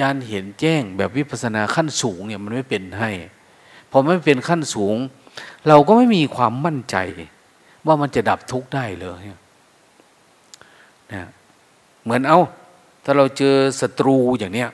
[0.00, 3.10] ญาณเห็นแจ้งแบบวิปัสสนาขั้นสูงเนี่ยมันไม่เป็นให้
[3.90, 4.96] พอไม่เป็นขั้นสูง
[5.68, 6.96] เราก็ไม่มีความมั่นใจ
[7.86, 9.22] ว่ามันจะดับทุกข์ได้เลย
[11.12, 11.26] นะ
[12.04, 12.38] เหมือนเอา
[13.04, 14.70] ถ้าเราเจอศัตรูอย่างเนี้ย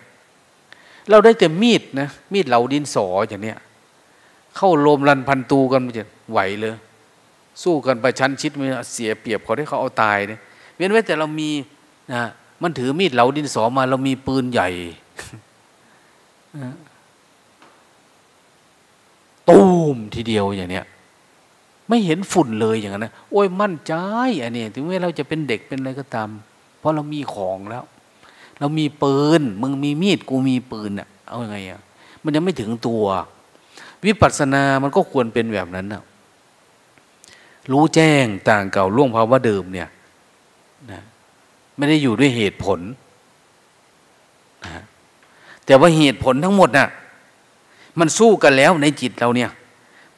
[1.10, 3.58] เราได้แต่มีดนะมีดเหลาดินสออย่างเนี้ย
[4.56, 6.74] เข้าโลมรันพันตูกันมันจะไหวเลย
[7.62, 10.40] สู้กันไปชั้นชิดมันเสียเปรียบเขาได้เขาเอาตายเนี่ย
[10.76, 11.50] เว้นไว้แต่เรามี
[12.12, 12.22] นะ
[12.62, 14.68] มันถือมีดเหลาดินสอมา เรามีปืนใหญ่
[19.48, 19.62] ตู
[19.94, 20.84] มทีเดียวอย่างเนี้ย
[21.88, 23.94] ไม่เห็นฝุ่นเลยอย่างนั้นนะโอ้ยมั่นใจ
[24.42, 26.28] อันนี้ถึงแม้เราจะเป็นเด็กเป็นอะไรก็ตาม
[26.78, 27.84] เพราะเรามีของแล้ว
[28.60, 31.80] เรามีปืนมึงมีมีดกูมีปืนอะ เอาอยัางไงอะ
[32.24, 33.04] มันยังไม่ถึงตัว
[34.04, 36.02] วิปัสสนามันก็ควรเป็นแบบนั้นนะ
[37.72, 39.88] รู้แจ้งต่างเก่าล่วงภาวะเดิมเนี่ย
[40.92, 41.02] นะ
[41.76, 42.80] ไม่ได้อยู่ด้วยเหตุผล
[45.66, 46.88] แต่ว่าเหตุผลทั้งหมดน่ะ
[47.98, 49.50] มันสู้กันแล้วในจิตเราเนี่ย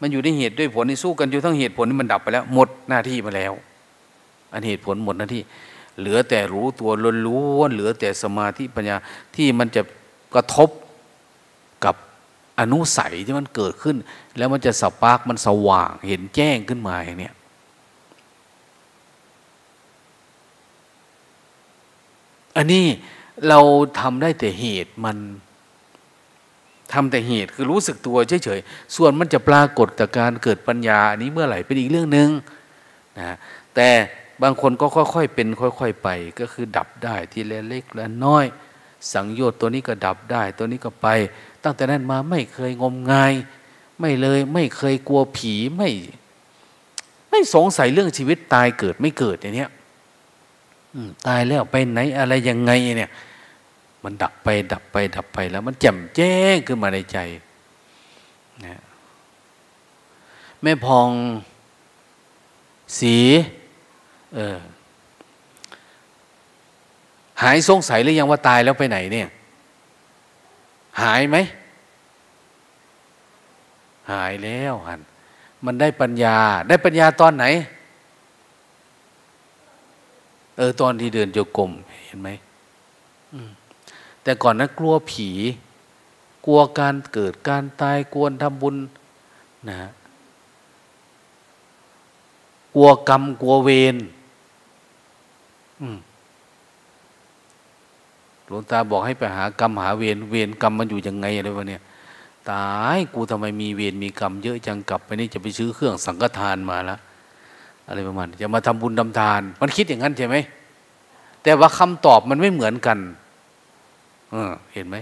[0.01, 3.53] มันอยู่ในเหตุด้วยผลนี่สู้กันอยู่ทั้งเหตุผลนี่มันดับไปแล้ว หมดหน้าที่มาแล้ว
[4.53, 5.43] อันเหตุผลหมดหน้าที่
[5.99, 7.13] เหลือแต่รู้ตัวล้
[7.59, 8.97] วนเหลือแต่สมาธิปัญญา
[9.37, 9.83] ที่มันจะ
[10.35, 10.71] กระทบ
[11.85, 11.95] กับ
[12.61, 13.97] อนุสัยที่มันเกิดขึ้น
[14.37, 17.35] แล้วมันจะสปาร์กมันสว่างเห็นแจ้งขึ้นมาอย่างเนี้ย
[22.57, 22.85] อันนี้
[23.49, 23.61] เรา
[24.01, 25.17] ทำได้แต่เหตุมัน
[26.93, 32.29] ทำแต่เหตุคือรู้สึกตัวเฉยๆ ส่วนมันจะปรากฏจากการเกิดปัญญาอันนี้เมื่อไหร่เป็นอีกเรื่องหนึ่ง
[33.19, 33.37] นะ
[33.75, 33.89] แต่
[34.43, 36.09] บางคนก็ค่อยๆเป็นค่อย ๆ ไป
[36.41, 38.45] ก็คือดับได้ทีละเล็กละน้อย
[39.13, 41.07] สังโยชน์ตัวนี้ก็ดับได้ ตัวนี้ก็ไป
[41.65, 43.33] ตั้งแต่นั้นมาไม่เคยงมงาย
[44.01, 45.91] ไม่เลยไม่เคยกลัวผีไม่
[47.31, 49.71] ไม่สงสัยเรื่องชีวิตตายเกิดไม่เกิดอย่างเนี้ย
[51.27, 53.11] ตายแล้วไปไหนอะไรยังไงเนี่ย
[54.03, 57.19] มันดับไป ดับไป ดับไปแล้ว มันแจ่มแจ้งขึ้นมาในใจ
[58.65, 58.81] นะ
[60.63, 61.09] แม่พอง
[62.99, 63.17] สี
[64.35, 64.59] เออ
[67.43, 69.29] หายสงสัยหรือยังว่าตายแล้วไปไหนเนี่ย
[71.03, 71.37] หายไหม
[74.11, 75.01] หายแล้วหัน
[75.65, 77.45] มันได้ปัญญา ได้ปัญญาตอนไหน
[80.57, 81.71] เออตอนที่เดินโยกลม
[82.07, 82.29] เห็นไหม
[84.23, 85.29] แต่ก่อนนั้นกลัวผี
[86.47, 88.77] กลัวการเกิดการตายกลัวทำบุญ
[89.69, 89.77] นะ
[92.75, 93.97] กลัวกรรมกลัวเวร
[98.47, 101.83] หลวงตาบอกให้ไปหากรรมหาเวรเวรกรรมมันอยู่ยังไงอะไรวะเนี่ย
[102.51, 106.99] ตายกูทำไมมีเวรมีกรรมเยอะจังกลับไปนี่จะไปซื้อเครื่องสังฆทานมาแล้ว
[107.89, 110.37] อะไรประมาณจะมาทำบุญทาทาน มันคิดอย่างนั้นใช่ไหม
[111.43, 112.99] แต่ว่าคำตอบมันไม่เหมือนกัน
[114.31, 114.97] เออเห็นไหม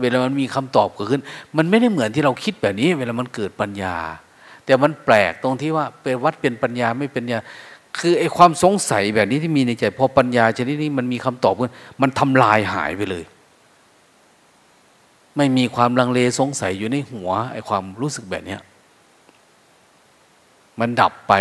[0.00, 1.22] เวลามันมีคำตอบเกิดขึ้น
[1.56, 3.96] มันไม่ได้เหมือนที่เราคิดแบบนี้ เวลามันเกิดปัญญา
[4.64, 7.38] แต่มันแปลกตรงที่ว่าเป็นวัดเป็นปัญญาไม่เป็นญา
[7.98, 13.24] คือไอ้ความสงสัยแบบนี้ที่มีในใจพอปัญญาชนิดนี้มันมีคำตอบขึ้นมันทำลายหายไปเลย
[15.36, 18.60] ไม่มีความลังเลสงสัยอยู่ในหัวไอ้ความรู้สึกแบบเนี้ย
[20.80, 21.34] มันดับไป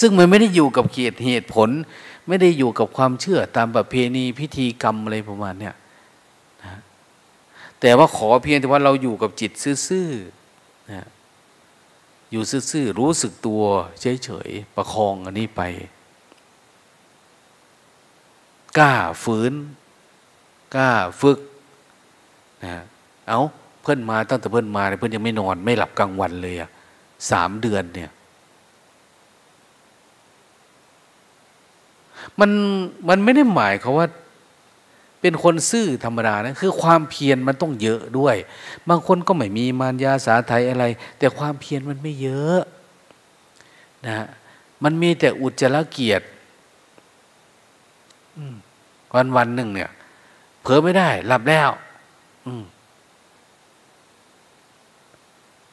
[0.00, 1.68] ซึ่งมันไม่ได้อยู่กับเกียรติเหตุผล
[2.28, 5.74] ไม่ได้อยู่กับความเชื่อตามประเพณีพิธีกรรมอะไรประมาณเนี้ย
[6.64, 6.78] นะ
[7.80, 9.52] แต่ว่าขอเพียงแต่ว่าเราอยู่กับจิต
[9.88, 11.06] ซื่อๆนะ
[12.30, 13.62] อยู่ซื่อๆรู้สึกตัว
[14.00, 15.62] เฉยๆประคองอันนี้ไป
[18.78, 19.54] กล้าฝืน
[20.76, 20.90] กล้า
[21.20, 21.38] ฝึก
[22.64, 22.76] นะ
[23.28, 23.40] เอา
[23.82, 26.70] เพื่อนมาตั้งแต่เพื่อนมาเพื่อนยังไม่นอน ไม่หลับกลางวันเลยอะ
[27.30, 28.10] สามเดือนเนี่ย
[32.40, 32.50] มัน
[33.08, 34.06] มันไม่ได้หมายเขาว่า
[35.20, 38.36] เป็นคนซื่อธรรมดานะคือความเพียรมันต้องเยอะด้วย
[38.88, 40.84] บางคนก็ไม่มีมารยาสาไทยอะไร
[41.18, 42.60] แต่ความเพียรมันไม่เยอะ
[44.06, 44.26] นะ
[44.82, 46.24] มันมีแต่อุจจาระเกียรติ
[49.14, 49.90] วันวันหนึ่งเนี่ย
[50.62, 51.70] เผลอไม่ได้หลับแล้ว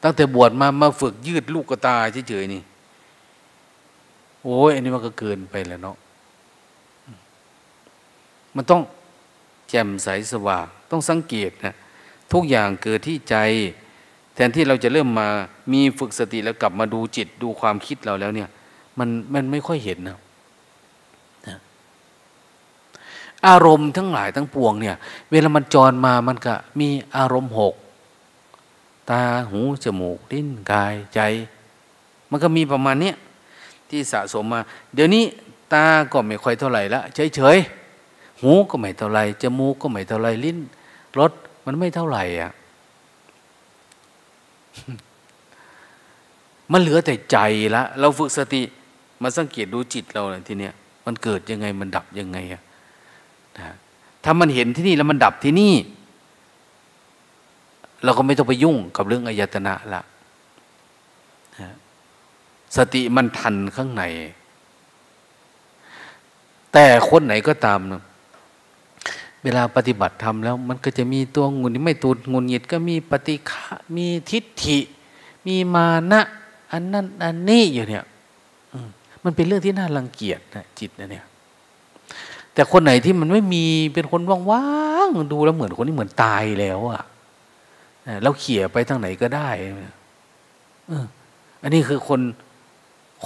[0.02, 1.96] ตั้งแต่บวชมามาฝึกยืดลูกกระตา
[2.28, 2.62] เฉยๆนี่
[4.42, 5.96] โอ้ยอันนี้มันก็เกินไปแล้วเนาะ
[8.56, 8.82] มันต้อง
[9.68, 11.74] แจ่มใสสว่างต้องสังเกตนะ
[12.32, 13.36] ทุกอย่างเกิดที่ใจ
[14.34, 15.28] แทนที่เราจะเริ่มมา
[15.72, 18.48] มีฝึกสติแล้วกลับมาดูจิตดูความคิดเราแล้วเนี่ย
[18.98, 20.18] มันมันไม่ค่อยเห็นนะ
[23.46, 24.96] อารมณ์ทั้งหลายทั้งปวงเนี่ย
[25.30, 27.74] เวลามันจรมามันก็มีอารมณ์หก
[29.10, 31.20] ตาหูจมูกลิ้นกายใจ
[32.30, 33.12] มันก็มีประมาณนี้
[33.88, 34.60] ที่สะสมมา
[34.94, 35.24] เดี๋ยวนี้
[35.72, 37.00] ตาก็ไม่ค่อยเท่าไหร่ละ
[37.34, 37.83] เฉยๆ
[38.44, 40.58] หูก็ไม่เท่าไรจมูกก็ไม่เท่าไรลิ้น
[41.18, 41.32] รส
[41.66, 42.52] มันไม่เท่าไหร่อะ
[46.72, 47.38] มันเหลือแต่ใจ
[47.74, 48.62] ละ เราฝึกสติ
[49.22, 50.74] มาสังเกตดูจิตเราเลยทีเนี้ย
[51.06, 52.62] มันเกิดยังไงมันดับยังไงอะ
[53.56, 53.74] นะ
[54.24, 55.74] ถ้ามันเห็นที่นี่แล้วมันดับที่นี่
[58.04, 60.02] เราก็ไม่ต้องไปยุ่งกับเรื่องอายตนะละ
[61.60, 61.74] นะ
[62.76, 64.02] สติมันทันข้างใน
[66.72, 68.02] แต่คนไหนก็ตามนะ
[69.44, 74.78] เวลาปฏิบัติทำแล้วมันก็จะมีตัวงุนไม่ตูดงุนหงิดก็มีปฏิฆะมีทิฏฐิ
[75.46, 76.20] มีมานะ
[76.72, 78.04] อันนั้นอันนี้อยู่เนี่ย
[79.24, 81.24] มันเป็นเรื่องที่น่ารังเกียจนะจิตนะเนี่ย
[82.54, 83.64] แต่คนไหนที่มันไม่มี
[83.94, 84.66] เป็นคนว่า
[85.06, 87.02] งๆดูแล้วเหมือนคนที่เหมือนตายแล้วอะ
[88.22, 89.48] แล้วเขี่ยไปทางไหนก็ได้
[91.62, 92.20] อันนี้คือคน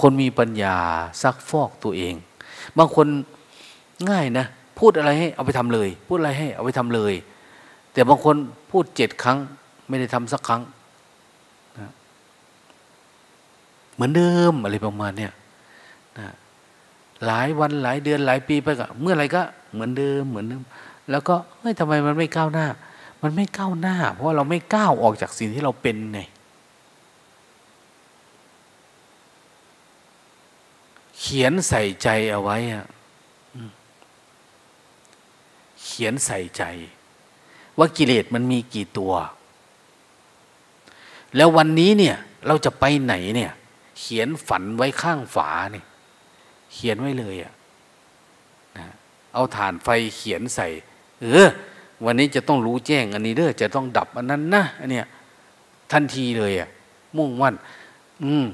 [0.01, 0.77] คนมีปัญญา
[1.21, 2.15] ซักฟอกตัวเอง
[2.77, 3.07] บางคน
[4.09, 4.45] ง่ายนะ
[4.79, 7.13] พูดอะไรให้เอาไปทำเลย พูดอะไรให้เอาไปทำเลย
[7.93, 8.35] แต่บางคน
[8.71, 9.37] พูดเจ็ดครั้ง
[9.87, 10.61] ไม่ได้ทำสักครั้ง
[11.79, 11.91] นะ
[13.93, 15.31] เหมือนเดิมอะไรประมาณเนี้ย
[16.17, 16.27] นะ
[17.25, 19.41] หลายวันหลายเดือนหลายปีไปก็เมื่อไรก็
[19.73, 20.61] เหมือนเดิมเหมือนเดิม
[21.11, 22.67] แล้วก็เฮ้ยทำไมมันไม่ก้าวหน้า
[23.21, 26.19] มันไม่ก้าวหน้า เพราะเราไม่ก้าวออกจากสิ่งที่เราเป็นไง
[31.19, 32.85] เขียนใส่ใจเอาไว้อะ
[35.83, 36.63] เขียนใส่ใจ
[37.77, 39.13] ว่ากิเลสมันมีกี่ตัว
[41.35, 42.15] แล้ววันนี้เนี่ย
[42.47, 43.51] เราจะไปไหนเนี่ย
[43.99, 45.85] เขียนฝันไว้ข้างฝาเนี่ย
[46.73, 47.53] เขียนไว้เลยอะ่ะ
[49.33, 50.67] เอาฐานไฟเขียนใส่
[51.21, 51.47] เออ
[52.05, 55.05] วันนี้จะต้องรู้แจ้ง อันนี้เด้อจะต้องดับอันนั้นนะอันเนี้ย
[55.91, 56.69] ทันทีเลยอะ่ะ
[57.17, 57.55] มุ่งมั่น
[58.23, 58.47] อืม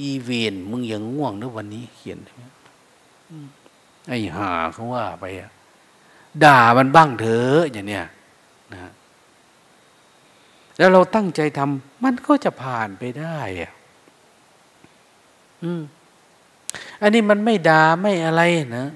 [0.00, 2.18] อีเวนมึงยังง่วงนะวันนี้เขียน
[4.08, 5.50] ไอ้หาเขาว่าไปอะ
[6.44, 8.06] ด่ามันบ้างเถอะอย่างเนี้ย
[8.72, 8.92] นะ
[10.78, 13.72] แล้วเราตั้งใจทำมันก็จะผ่านไปได้อะ
[15.62, 15.82] อืม
[17.00, 18.42] อันนี้มันไม่ด่าไม่อะไร
[18.76, 18.86] นะ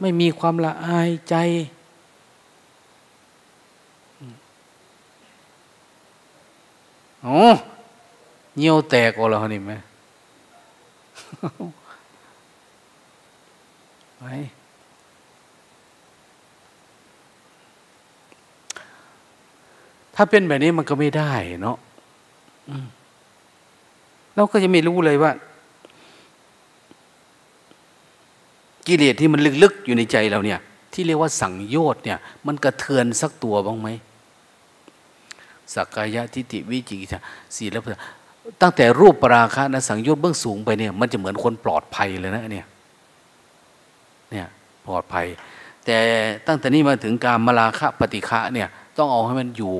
[0.00, 1.36] ไม่มีความละอายใจ
[7.22, 7.42] โอ้
[8.56, 9.72] เงี้ยวแตกออกแล้วนี่ไหม
[14.18, 14.22] ไป
[20.20, 21.32] ถ้าเป็นแบบนี้มันก็ไม่ได้
[21.62, 21.76] เนาะ
[24.34, 25.32] เราก็จะไม่รู้เลยว่า
[28.86, 30.60] กิเลสที่มันลึกๆอยู่ในใจเราเนี่ย
[30.92, 33.88] ที่เรียกว่าสังโยชน์เนี่ย มันกระเทือนสักตัวบ้างไหม
[35.74, 37.14] สักกายะทิฏฐิวิจิกิจ
[37.56, 37.82] สีแล้ว
[38.62, 42.66] ตั้งแต่รูปปราคะนะสังโยชน์เบื้องสูงไปเนี่ย มันจะเหมือนคนปลอดภัยเลยนะเนี่ย
[44.30, 44.46] เนี่ย
[44.86, 45.26] ปลอดภัย
[45.84, 45.96] แต่
[46.46, 48.68] ตั้งแต่นี้มาถึงการมราคะปฏิฆะเนี่ย
[48.98, 49.74] ต้องเอาให้มันอยู่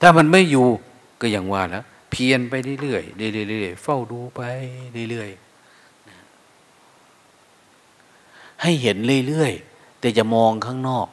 [0.00, 0.66] ถ้ามันไม่อยู่
[1.20, 3.16] ก็อย่างว่าแล้วเพียนไปเรื่อยๆ
[3.50, 4.40] เรื่อยๆเฝ้าดูไป
[5.10, 5.40] เรื่อยๆ
[8.62, 8.96] ให้เห็น
[9.26, 11.08] เรื่อยๆแต่จะมองข้างนอก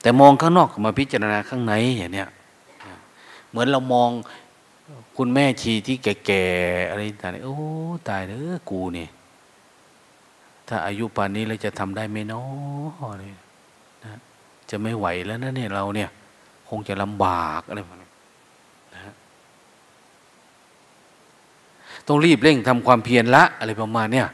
[0.00, 2.28] แต่มองข้างนอกมาพิจารณาข้างในอย่างเนี้ย
[3.50, 4.10] เหมือนเรามอง
[5.16, 7.56] คุณแม่ชีที่แก่ๆอะไรต่างๆโอ้
[8.08, 9.08] ตายเด้อกูเนี่ย
[10.68, 13.12] ถ้าอายุป่านนี้เราจะทำได้ไหมเนาะ
[14.04, 14.18] นะ
[14.70, 16.08] จะไม่ไหวแล้วนะเนี่ยเราเนี่ย
[16.68, 18.10] คงจะลำบากอะไรแบบนี้
[18.94, 19.14] นะ
[22.06, 24.28] ต้องรีบเร่งทำความเพียรละอะไรประมาณเนี่ย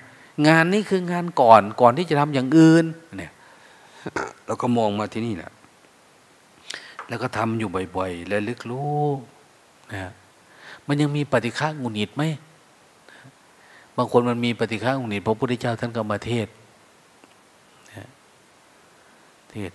[0.49, 2.85] งานนี้คืองานก่อนก่อนที่จะทำอย่างอื่น
[3.19, 3.33] เนี่ย
[4.47, 5.53] เราก็มองมาที่นี่แหละ
[7.09, 9.05] แล้วก็ทำอยู่บ่อยๆและลึกรู้
[9.93, 10.13] นะ
[10.87, 16.49] มันยังมีปฏิฆะงุนิดไหมางคนมันมีปฏิฆะงุนิดพระพุทธเจ้าท่านก็มาเทศ
[19.51, 19.73] เทศ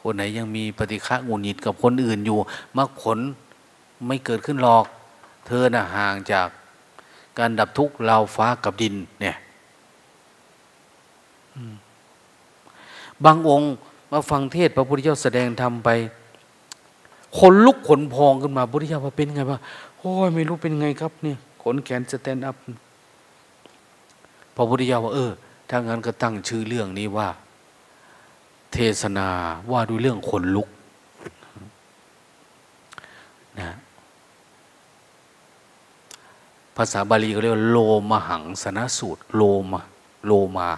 [0.00, 2.38] คนไหนยังมีปฏิฆะงูหงิดกับคนอื่นอยู่
[2.76, 3.18] มรรคผล
[4.06, 4.84] ไม่เกิดขึ้นหรอก
[5.46, 6.48] เธอน่ะห่างจาก
[7.38, 9.36] การดับทุกข์เราฟ้ากับดินเนี่ย
[13.24, 13.70] บางองค์
[14.12, 15.90] มาฟังเทศพระพุทธเจ้าแสดงธรรมไป
[17.38, 19.60] คนลุกขนพองขึ้นมาพระพุทธเจ้าว่าเป็นไงบ้าง
[19.98, 22.56] โอ้ยไม่รู้เป็นไงครับเนี่ยขนแขนสแตนอัพ
[24.54, 25.30] พระพุทธเจ้าว่าเออ
[25.68, 27.28] ถ้างั้นก็ตั้งชื่อเรื่องนี้ว่า
[28.72, 29.28] เทศนา
[29.70, 30.68] ว่าด้วยเรื่องคนลุก
[33.60, 33.76] นะ
[36.76, 37.78] ภาษาบาลีเขาเรียกว่าโล
[38.10, 39.42] มหังสนสูตร โล
[39.72, 39.80] มา
[40.26, 40.70] โลมา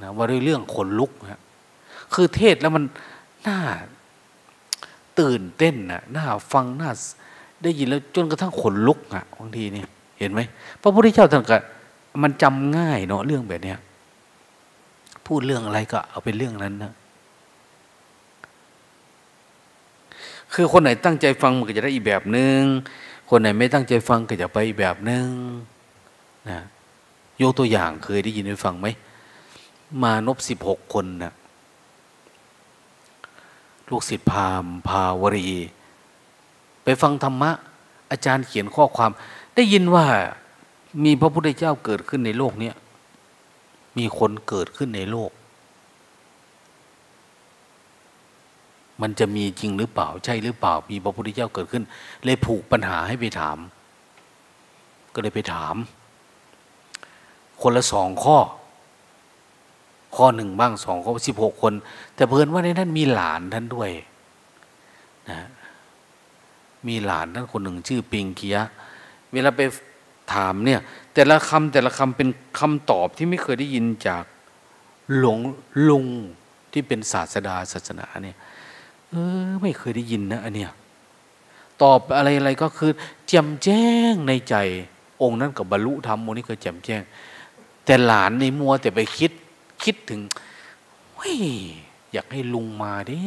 [0.00, 1.40] นะว่าด้วยเรื่องคนลุกนะ
[2.14, 2.84] คือเทศแล้วมัน
[3.46, 3.58] น่า
[5.20, 6.90] ตื่นเต้นน่ะน่าฟังน่า
[7.62, 9.88] ได้ยินแล้วจนกระทั่งขนลุกอะบางทีเนี่ย
[10.18, 10.40] เห็นไหม
[10.82, 11.58] พระพุทธเจ้าท่านก็
[12.22, 13.78] มันจำง่ายเนาะเรื่องแบบเนี้ย
[15.26, 16.92] พูดเรื่องอะไรก็เอาเป็นเรื่องนั้นนะ
[20.54, 22.60] คือคนไหนตั้งใจฟังมันก็จะได้อีกแบบหนึง่ง
[23.30, 25.26] คนไหนไม่ตั้งใจฟังก็จะไปอีกแบบหนึง่ง
[26.48, 26.60] นะ
[27.40, 28.86] ยกตัวอย่างเคยได้ยินได้ฟังไหม
[30.02, 31.32] มานพสิบหกคนน่ะ
[33.88, 35.48] ลูกศิษย์พามพาวรี
[36.84, 37.50] ไปฟังธรรมะ
[38.10, 39.10] อาจารย์เขียนข้อความ
[39.54, 40.06] ได้ยินว่า
[41.04, 42.72] มีพระพุทธเจ้าเกิดขึ้นในโลกนี้
[43.98, 45.30] มีคนเกิดขึ้นในโลก
[49.02, 51.84] มันจะมีจริงหรือเปล่าใช่หรือเปล่า มีพระพุทธเจ้าเกิดขึ้น
[52.24, 53.58] เลยผูกปัญหาให้ไปถาม
[55.14, 55.74] ก็เลยไปถาม
[57.60, 58.38] คนละสองข้อ
[60.16, 61.72] ข้อหนึ่งบ้างสองข้อสิบหกคน
[62.14, 63.90] แต่เพิ่อนว่าในนั้นมีหลานท่านด้วย
[65.30, 65.40] นะ
[66.88, 68.58] มีหลานท่านคนหนึ่งชื่อปิงเกีย
[69.32, 69.60] เวลาไป
[70.32, 70.80] ถามเนี่ย
[71.14, 74.24] แต่ละคำแต่ละคำเป็นคำตอบที่ไม่เคยได้ยินจาก
[75.16, 75.38] หลวง
[75.88, 76.06] ลุง
[76.72, 78.36] ที่เป็นศาสดาศาสนาเนี่ย
[79.08, 79.14] เอ
[79.46, 80.72] อไม่เคยได้ยินนะอันเนี้ย
[81.82, 82.90] ตอบอะไรอะไรก็คือ
[83.26, 84.54] แจ่มแจ้งในใจ
[85.22, 87.02] องค์นั้นกับบรรลุธรรมองค์นี้ก็แจ่มแจ้ง
[87.84, 89.32] แต่หลานในมัวแต่ไปคิด
[89.84, 90.20] คิดถึง
[91.16, 91.36] เฮ้ย
[92.12, 93.18] อยากให้ลุงมาดิ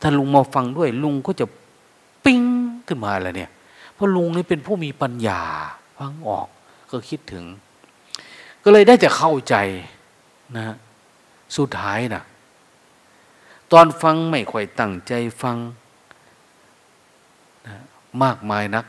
[0.00, 1.46] ถ้าลุงมาฟังด้วยลุงก็จะ
[2.24, 2.40] ปิ้ง
[2.86, 3.50] ขึ้นมาแล้วเนี่ย
[3.96, 5.42] เพราะลุงนี่เป็นผู้มีปัญญา
[5.98, 6.48] ฟังออก
[6.90, 7.44] ก็คิดถึง
[8.62, 9.54] ก็เลยได้แต่เข้าใจ
[10.56, 10.76] นะ
[11.56, 12.22] สุดท้ายนะ
[13.72, 15.12] ตอนฟังไม่ค่อยตั้งใจ
[15.42, 15.56] ฟัง
[17.66, 17.76] นะ
[18.22, 18.86] มากมายนัก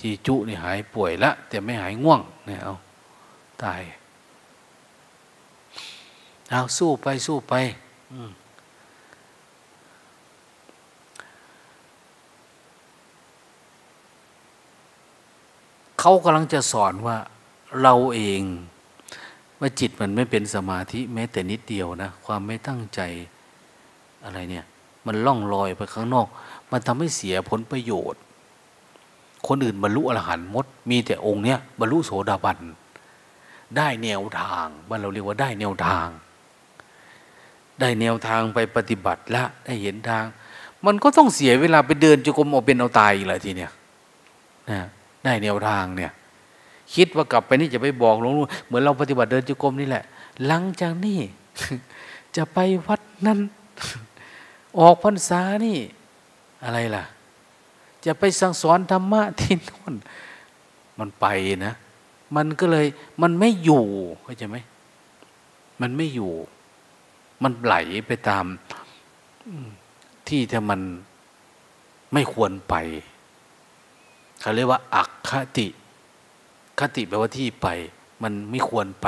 [0.00, 2.74] จีจุนี่หายป่วยละ แต่ไม่หายง่วงเนี่ยเอา
[3.62, 3.82] ตาย
[6.50, 7.54] เอาสู้ไปสู้ไป
[8.12, 8.30] อืม
[16.00, 17.16] เขากำลังจะสอนว่า
[17.82, 18.42] เราเอง
[19.60, 23.00] ว่าจิตมันไม่เป็นสมาธิแม้แต่นิดเดียวนะความไม่ตั้งใจ
[24.24, 24.64] อะไรเนี่ย
[25.06, 26.26] มันล่องลอยไปข้างนอก
[26.70, 28.20] มันทำให้เสียผลประโยชน์
[29.46, 32.58] คนอื่นบรรลุอรหันต์มด มีแต่องค์เนี้ยบรรลุโสดาบัน
[33.76, 36.08] ได้แนวทางบ้านเราเรียกว่าได้แนวทาง
[37.80, 40.24] ได้แนวทางไปปฏิบัติละได้เห็นทาง
[40.86, 43.72] มันก็ต้องเสียเวลาไปเดินจุกมเอาเป็นเอาตายอีกแล้วทีเนี้ย
[44.70, 44.80] นะ
[45.24, 46.12] ได้แนวทางเนี่ย
[46.94, 50.04] คิดว่ากลับไปนี่จะไปบอกหลวงลุงเหมือนเราปฏิบัติเดินจุกรมนี่แหละ
[50.46, 51.18] หลังจากนี้
[52.36, 53.38] จะไปวัดนั้น
[54.78, 55.78] ออกพรรษานี่
[56.64, 57.04] อะไรล่ะ
[58.06, 59.94] จะไปสั่งสอนธรรมะที่นู่น
[60.98, 61.26] มันไป
[61.66, 61.74] นะ
[62.36, 62.86] มันก็เลย
[63.22, 63.84] มันไม่อยู่
[64.22, 64.56] เข้าใจไหม
[65.80, 66.32] มันไม่อยู่
[67.42, 67.74] มันไหล
[68.06, 68.44] ไปตาม
[70.28, 70.80] ที่ถ้ามัน
[72.12, 72.74] ไม่ควรไป
[74.40, 75.66] เขาเรียกว่าอักคติ
[76.80, 77.66] คติแปลว่าที่ไป
[78.22, 79.06] มันไม่ควรไป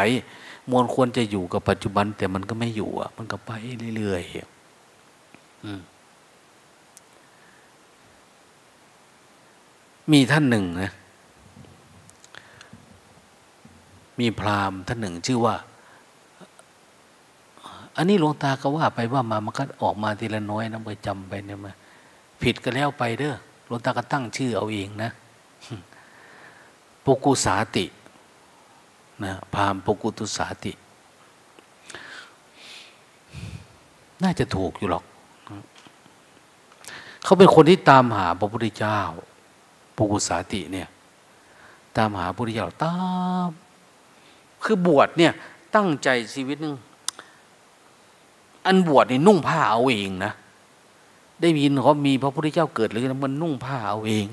[0.71, 3.51] มวลควรจะอยู่กับปัจจุบัน แต่มันก็ไม่อยู่อะ มันก็ไป
[3.97, 4.31] เรื่อยๆ
[10.13, 10.93] มีท่านหนึ่งนะ
[14.21, 15.57] มีพราหมณ์ท่านหนึ่งชื่อว่า
[17.97, 21.73] อันนี้หลวงตาก็ว่าไปว่ามามันก็ออกมาทีละน้อยนะไปจำไปเนี่ยมา
[22.43, 23.35] ผิดก็แล้วไปเด้อ
[23.67, 25.11] หลวงตาก็ตั้งชื่อเอาเองนะ
[27.05, 27.87] ปุกุสาติ
[29.25, 30.73] นะพามปุกุตุสาติ
[34.23, 35.05] น่าจะถูกอยู่หรอก
[37.25, 39.01] เขาเป็นคนที่ตามหาพระพุทธเจ้า
[39.97, 40.89] ปุกุสาติเนี่ย
[41.97, 42.95] ตามหาพระพุทธเจ้าตา
[43.49, 43.51] ม
[44.63, 45.33] คือบวชเนี่ย
[45.75, 46.75] ตั้งใจชีวิตนึง
[48.67, 50.33] อันบวชนี่นุ่งผ้าเอาเองนะ
[51.41, 54.27] ได้ยินเขามีพระพุทธเจ้าเกิดเลยนะมันนุ่งผ้าเอาเอง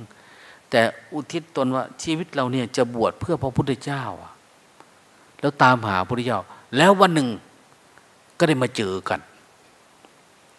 [0.72, 0.82] แต่
[1.14, 4.04] อุทิศตนว่าชีวิตเราเนี่ยจะบวชเพื่อพระพุทธเจ้า
[5.40, 6.40] แล้วตามหาพระพุทธเจ้า
[6.78, 7.30] แล้ววันหนึ่ง
[8.38, 9.20] ก็ได้มาเจอกัน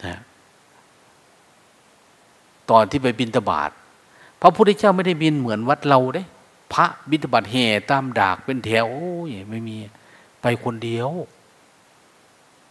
[0.04, 0.18] นะ
[2.70, 3.70] ตอนที่ไปบินตบาท
[4.40, 6.22] พระพุทธเจ้าไม่ได้บินเหมือนวัดเราเด้
[6.74, 9.76] พระบินตบาทแห่ตามดากเป็นแถวโอ้ยไม่มี
[10.42, 11.10] ไปคนเดียว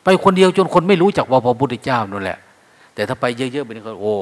[0.04, 2.40] ไปคนเดียวจนคนไม่รู้จักว่าพระพุทธเจ้านั่นแหละ
[2.94, 4.16] แต่ถ้าไปเยอะๆไปนี่ก็โอ้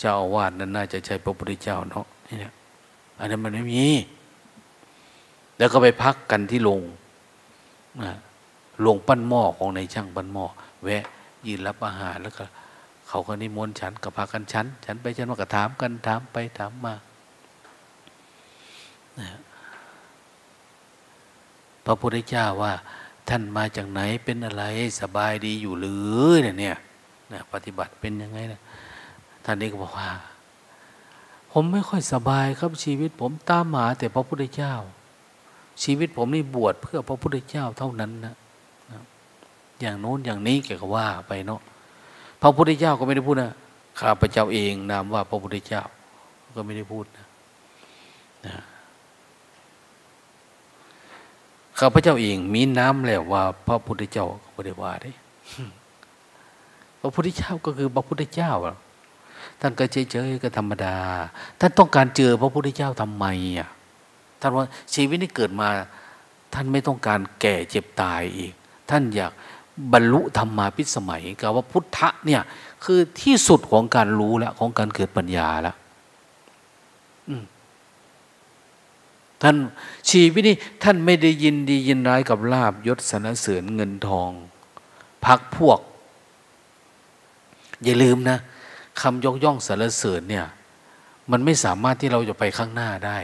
[0.00, 2.36] เจ้าวาดนั้นน่าจะใช่พระพุทธเจ้าเนาะนี่
[3.18, 3.86] อันนั้นมันไม่มี
[5.58, 6.80] แล้วก็ไปพักกันที่โรง
[8.80, 10.44] โรงปั้นหม้อของในช่างปั้นหม้อ
[10.84, 11.04] แวะ
[11.46, 12.44] ยืนรับอาหารแล้วก็
[13.08, 16.94] เขาก็นิมนต์ฉันกับพากันฉัน ฉันไปฉันมาก็ถามกันถามไปถามมา
[21.84, 22.72] พระพุทธเจ้าว่า
[23.28, 24.64] ท่านมาจากไหนเป็นอะไร
[25.00, 25.94] สบายดีอยู่หรื
[26.26, 26.76] อเนี่ยเนี่ย
[27.52, 28.60] ปฏิบัติเป็นยังไงนะ
[29.44, 30.10] ท่านนี้ก็บอกว่า
[31.52, 34.74] ผมไม่ค่อยสบายครับชีวิตผมตามหาแต่พระพุทธเจ้า
[35.82, 38.34] ชีวิตผมนี่บวชเพื่อพระพุทธเจ้าเท่านั้นนะ
[39.80, 41.60] อย่างโน้นอย่างนี้แกก็ว่าไปเนาะ
[42.40, 43.52] พระพุทธเจ้าก็ไม่ได้พูดนะ
[44.00, 45.82] ข้าพเจ้าเองนามว่าพระพุทธเจ้า
[46.56, 47.26] ก็ไม่ได้พูดนะ
[48.46, 48.54] นะ
[51.78, 55.10] ข้าพเจ้าเองมีน้ำแล้วว่า พระพุทธเจ้าก็ไม่ได้ว่าได้
[57.00, 58.52] พระพุทธเจ้าก็คือพระพุทธเจ้า
[59.60, 60.96] ท่านก็เฉยๆก็ธรรมดา
[61.60, 63.26] ท่านต้องการเจอพระพุทธเจ้าทำไม
[63.58, 63.68] อะ
[64.40, 65.68] ท่านว่าชีวิตนี้เกิดมา
[66.54, 68.52] ท่านไม่ต้องการแก่เจ็บตายอีก
[68.90, 69.32] ท่านอยาก
[69.92, 72.42] บรรลุธรรมาพิสมัยกับว่าพุทธะเนี่ย
[72.84, 75.76] คือที่สุดของการรู้แล้วของการเกิดปัญญาแล้ว
[79.42, 79.56] ท่าน
[80.10, 84.30] ชีวิตนี้ท่านไม่ได้ยินดียินร้ายกับลาบยศสนเสริญเงินทอง
[85.24, 85.80] พักพวก
[87.84, 88.38] อย่าลืมนะ
[89.00, 90.46] คำยกย่องสรรเสริญเนี่ย
[91.30, 93.18] มันไม่สามารถที่เราจะไปข้างหน้าได้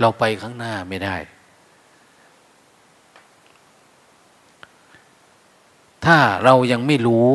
[0.00, 1.16] เราไปข้างหน้าไม่ได้
[6.04, 7.28] ถ้าเรายังไม่รู้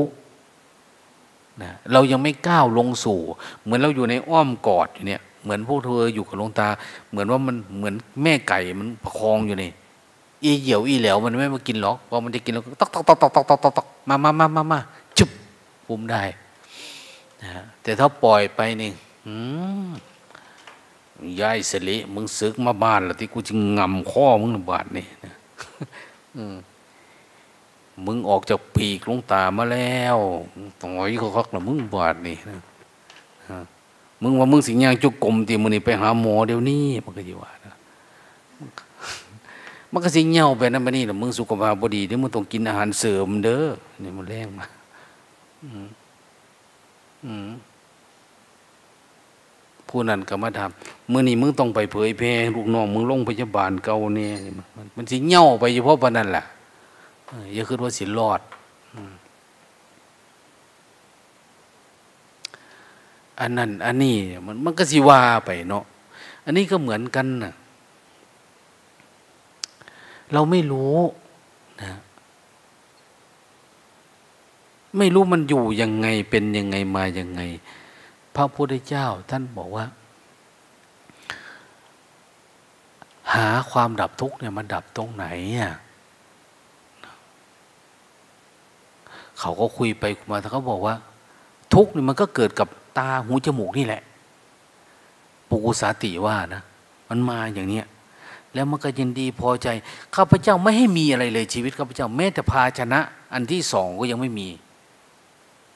[1.63, 3.19] นะเรายังไม่ก้าวลงสู่
[3.63, 6.69] เหมือนเราอยู่ในอ้อมกอดอยู่เนี่ย เหมือนพวกเธออยู่กับหลวงตา
[7.09, 9.71] เหมือนว่ามันเหมือนแม่ไก่มันประคองอยู่นี่
[10.43, 14.79] อีเหี่ยวอีเหลวมันไม่มากินหรอกพอมันจะกินแล้วตอกตอกตอกตอกตอกตอกตอกมามามามามา
[15.17, 15.29] จุบ
[15.87, 16.23] ปุมได้
[17.41, 18.91] นะแต่ถ้าปล่อยไปนี่
[21.39, 25.33] ยายสลิมึงซึกมาบ้านแล้วที่กูจะงำข้อมึงบาดนี่นะ
[28.05, 30.17] มึงออกจากปีกลงตามาแล้ว
[30.81, 32.59] ต่อยเขาคักละมึงบาดนี่นะ
[34.23, 37.73] มึงว่ามึงสิงยางจุกกลมตีมึงนี่ไปหาหมอเดี๋ยวนี้มันก็จะว่านะ
[39.91, 43.65] มันก็สิเหี่ยวไปนั่นไปนี่หละมึงสุขภาพบดีเดี๋ยวมึงต้องกินอาหารเสริมเด้อ
[43.99, 44.65] เนี่ยมันแรงมา
[49.89, 54.33] ผู้นั้นก็มาทำเมื่อนี้มึงต้องไปเผยแพร่ลูกน้องมึงลงพยาบาลเก่าเนี่ย
[54.95, 56.43] มันสิเหี่ยวไปเฉพาะปนนั้นแหละ
[57.53, 58.41] อย่าคิดว่าสิรอด
[63.39, 65.83] อันนั้น อันนี้มันมันก็สิว่าไปเนาะ
[66.45, 67.53] อันนี้ก็เหมือนกันนะ
[70.33, 70.97] เราไม่รู้
[71.81, 71.93] นะ
[74.97, 77.41] ไม่รู้มันอยู่ยังไงเป็นยังไงมายังไง
[78.35, 79.85] พระพุทธเจ้าท่านบอกว่า
[83.33, 85.25] หาความดับทุกข์เนี่ยมันดับตรงไหน
[85.59, 85.73] อะ
[89.39, 90.95] เขาก็คุยไปมาถ้าเขาบอกว่า
[91.73, 94.01] ทุกข์นี่มันก็เกิดกับตาหูจมูกนี่แหละ
[95.49, 96.61] ปุกุสาติว่านะ
[97.09, 97.85] มันมาอย่างเนี้ย
[98.53, 99.67] แล้วมันก็ยินดีพอใจ
[100.15, 102.99] ข้าพเจ้าไม่ให้มีอะไรเลยชีวิตข้าพเจ้าแม้แต่ภาชนะ
[103.33, 104.47] อันที่สองก็ยังไม่มี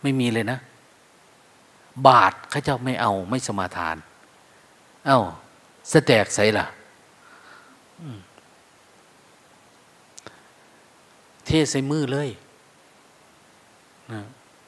[0.02, 0.60] ไม่มีเลยนะ
[2.08, 3.96] บาทข้าเจ้าไม่เอาไม่สมาทาน
[5.06, 5.20] เอา้า
[5.92, 6.66] สแตกใส่ละ
[11.46, 12.30] เทใส่มือเลย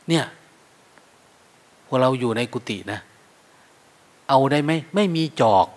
[0.09, 0.25] เนี่ย
[1.85, 2.99] พวกเราอยู่ในกุฏินะ
[4.29, 5.67] เอาได้ไหมไม่มีจอก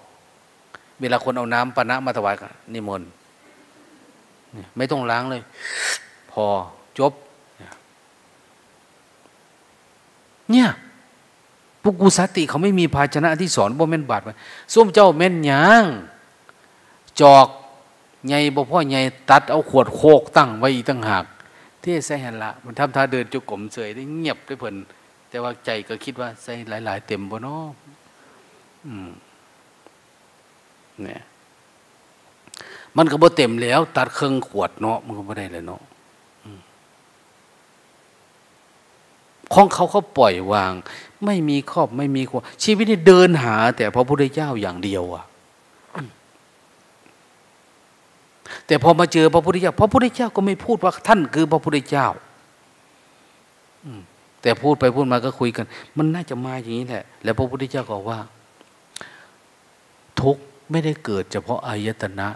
[1.01, 3.09] เวลาคนเอาน้ำปนะมาถวายกันนิมนต์
[4.77, 5.43] ไม่ต้องล้างเลย
[6.33, 6.45] พอ
[6.99, 7.13] จบ
[10.51, 10.69] เนี่ย
[11.83, 14.29] ปุกุสติเขาไม่มีภาชนะที่สอนบ่แม่นบาดไป
[14.75, 15.85] ส้มเจ้าแม่นยาง
[17.21, 17.49] จอก
[18.29, 18.99] ไงบ่พ่อไง
[19.31, 21.25] ตัดเอาขวดโคกตั้งไว้อีกตั้งหาก
[21.81, 24.75] เทใส่หันละมันทำท่าเดินจุกกลมเสยได้เงียบได้เพลิน
[25.29, 27.67] แต่ว่าใจก็คิดว่าใส่หลาย ๆ เต็มบ่เนาะ
[28.87, 29.09] อืม
[31.05, 31.23] เนี่ย
[32.97, 35.83] มันก็บ่เต็มแล้ว ตัดเครื่องขวดเนาะมันก็ไม่ได้เลยเนาะ
[39.55, 40.73] ของเขาเขาปล่อยวาง
[41.25, 45.25] ไม่มีครอบไม่มีครัวชีวิตนี่เดินหา แต่พระพุทธเจ้าอย่างเดียวอะ
[48.67, 52.09] แต่พอมาเจอพระพุทธเจ้า พระพุทธเจ้าก็ไม่พูดว่าท่านคือพระพุทธเจ้า
[54.43, 58.21] แต่พูดไปพูดมาก็คุยกัน มันน่าจะมาอย่างนี้แหละ แล้วพระพุทธเจ้าก็ว่า
[60.21, 60.37] ทุก
[60.71, 62.29] ไม่ได้เกิดเฉพาะอายตนะ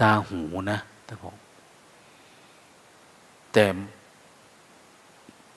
[0.00, 0.40] ตาหู
[0.70, 1.34] นะท่านบอก
[3.52, 3.64] แต่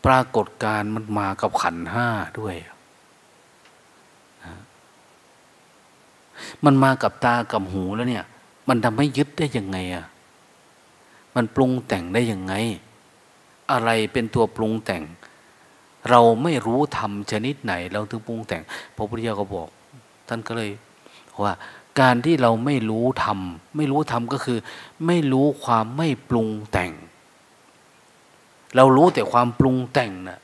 [0.05, 2.07] ปรากฏการมันมากับขันห้า
[2.39, 2.55] ด้วย
[6.65, 8.25] มันมากับตากับหูแล้วเนี่ย
[8.67, 10.05] มันทำให้ยึดได้ยังไงอะ
[11.36, 12.53] มันปรุงแต่งได้ยังไง
[13.71, 15.03] อะไรเป็นตัวปรุงแต่ง
[16.09, 18.62] เราไม่รู้ทำชนิดไหน เราถึงปรุงแต่ง
[18.95, 19.69] พระพุทธเจ้าก็บอก
[20.27, 20.71] ท่านก็เลย
[21.41, 21.54] ว่า
[22.00, 24.60] การที่เราไม่รู้ทำไม่รู้ทำก็คือ
[25.08, 26.91] ไม่รู้ความไม่ปรุงแต่ง
[28.76, 30.39] เรารู้แต่ความปรุงแต่งนะ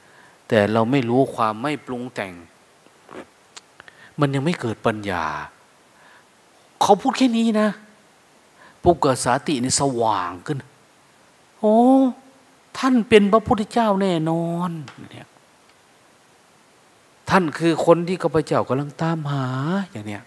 [0.48, 2.34] แต่เราไม่รู้ความไม่ปรุงแต่ง
[4.20, 5.26] มันยังไม่เกิดปัญญา
[6.82, 7.70] เขาพูดแค่นี้นะ
[8.84, 10.58] ปุกเกิดสาตินี่สว่างขึ้น
[11.60, 11.78] โอ้
[12.78, 14.72] ท่านเป็นพระพุทธเจ้าแน่นอน
[15.12, 15.28] เนี่ย
[17.30, 19.48] ท่านคือคนที่ข้าพเจ้ากำลังตามหา
[19.92, 20.24] อย่างเนี้ย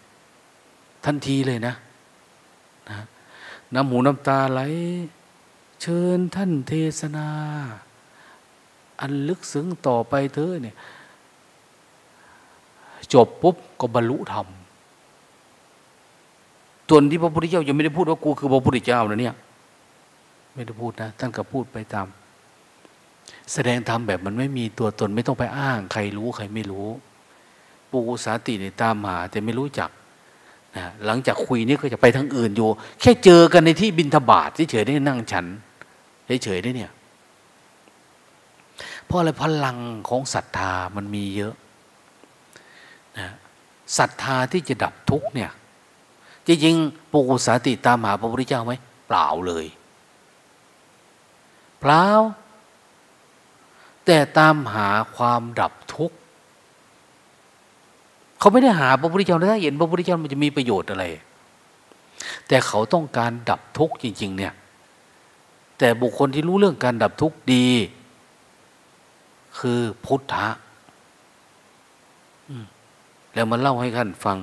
[1.05, 1.75] ทันทีเลยนะ
[2.89, 2.99] นะ
[3.75, 4.61] น้ำหูน้ำตาไหล
[5.83, 7.29] เชิญท่านเทศนา
[9.01, 10.77] อันลึกซึ้งต่อไปเถอเนี่ย
[13.13, 14.47] จบปุ๊บก็บรรลุธรรม
[16.89, 19.35] ส่วนที่พระพุทธเจ้ายังไม่ได้พูดว่ากูคือพระพุทธเจ้านะเนี่ย
[20.55, 22.07] ไม่ได้พูดนะท่านก็พูดไปตาม
[23.53, 26.89] แสดงธรรมแบบมันไม่มีตัวตนไม่ต้องไปอ้าง ใครรู้ใครไม่รู้
[27.91, 29.91] ปูสาติในตามหาแต่ไม่รู้จัก
[30.77, 32.69] นะหลังจากคุยนี่ก็จะไปทางอื่นอยู่
[33.01, 35.47] แค่เจอกันในที่บินทบาทเฉยๆได้นั่งฉัน
[36.45, 36.93] เฉยๆได้เนี่ย
[39.05, 41.55] เพราะอะไรพลังของศรัทธามันมีเยอะ
[43.19, 43.29] นะ
[43.99, 45.51] ศรัทธาที่จะดับทุกเนี่ย
[46.47, 48.73] จริงๆปูสาติตามหาพระพุทธเจ้าไหม
[49.07, 49.67] เปล่าเลย
[51.81, 52.07] เปล่า
[54.07, 56.17] แต่ตามหาความดับทุกข์
[58.43, 61.05] เขาไม่ได้หาพระพุทธเจ้าถ้าเห็นพระพุทธเจ้ามันจะมีประโยชน์อะไร
[62.49, 64.53] แต่เขาต้องการดับทุกข์จริง ๆ เนี่ย
[65.79, 67.67] แต่บุคคลที่รู้เรื่องการดับทุกข์ดี
[69.59, 70.49] คือพุทธะ
[73.35, 74.37] แล้วมาเล่าให้ท่านฟัง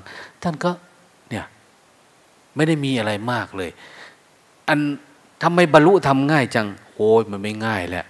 [0.43, 0.71] ท่านก็
[1.29, 1.45] เนี่ย
[2.55, 3.69] ไม่ได้มีอะไรมากเลย
[4.67, 4.79] อัน
[5.43, 8.05] ทำไมบรรลุทำง่ายจัง โอ้ยมันไม่ง่ายแหละ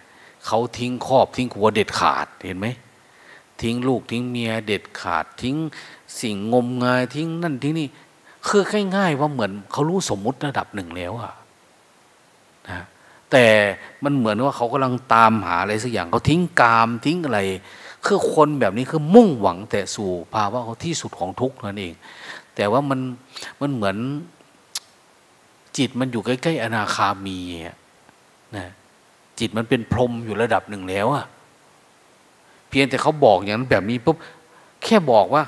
[0.46, 2.68] เขาทิ้งครอบทิ้งขัวเด็ดขาดเห็นไหม
[3.62, 5.56] ทิ้งลูกทิ้งเมียเด็ดขาดทิ้ง
[6.22, 7.88] สิ่งงมงายทิ้งนั่นทิ้งนี่
[8.48, 8.64] คือ
[8.96, 11.34] ง่ายๆว่าเหมือนเขารู้สมมุติระดับหนึ่งแล้วอะ
[12.70, 12.82] นะ
[13.32, 13.46] แต่
[14.04, 17.40] มันเหมือนว่าเขากำลังตามหาอะไรสักอย่างเขาทิ้งกามทิ้งอะไร
[18.06, 21.94] คือคนแบบนี้คือมุ่งหวังแต่สู่ภาวะเขาที่สุดของทุกข์นั่นเอง
[22.56, 23.00] แต่ว่ามัน
[23.62, 23.98] มันเหมือน
[25.78, 27.40] จิตมันอยู่ใกล้ ๆ อนาคามี
[28.58, 28.68] นะ
[29.40, 31.26] จิตมันเป็นพรหมอยู่ระดับหนึ่งแล้วอะ
[32.70, 34.18] เพียงแต่เขาบอกอย่างนั้นแบบนี้ปุ๊บ
[34.84, 35.44] แค่บอกว่า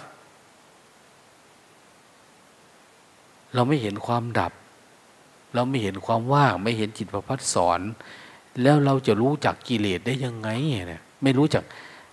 [3.53, 4.51] เราไม่เห็นความดับ
[5.55, 7.81] เราไม่เห็นความว่าง ไม่เห็นจิตประพัดสอน
[8.61, 10.49] แล้วเราจะรู้จักกิเลสได้ยังไง
[10.87, 11.63] เนี่ยไม่รู้จัก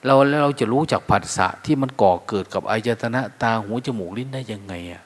[0.06, 5.02] เราแล้วเราจะรู้จักผัสสะที่มันก่อเกิดกับอายตนะตาหูจมูกลิ้นได้ยังไงอะ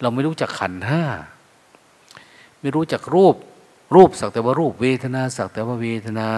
[0.00, 1.02] เราไม่รู้จักขันห้า
[2.60, 3.36] ไม่รู้จักรูป
[3.94, 6.28] รูปสักแต่ว่ารูปเวทนา สักแต่ว่าเวทนา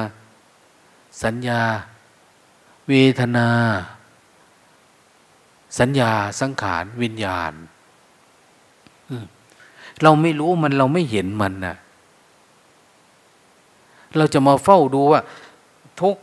[1.22, 1.60] สัญญา
[2.88, 3.48] เวทนา
[5.78, 7.52] สัญญาสังขารวิญญาณ
[10.02, 11.76] เราไม่รู้มันเราไม่เห็นมันนะ
[14.16, 15.20] เราจะมาเฝ้าดูว่า
[16.00, 16.16] ทุก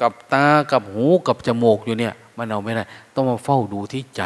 [0.00, 4.22] กับตากับหูกับจมูกอยู่เนี่ย มันเอาไม่ได้ ต้องมาเฝ้าดูที่ใจ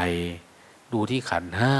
[0.93, 1.77] ดูที่ขันห้า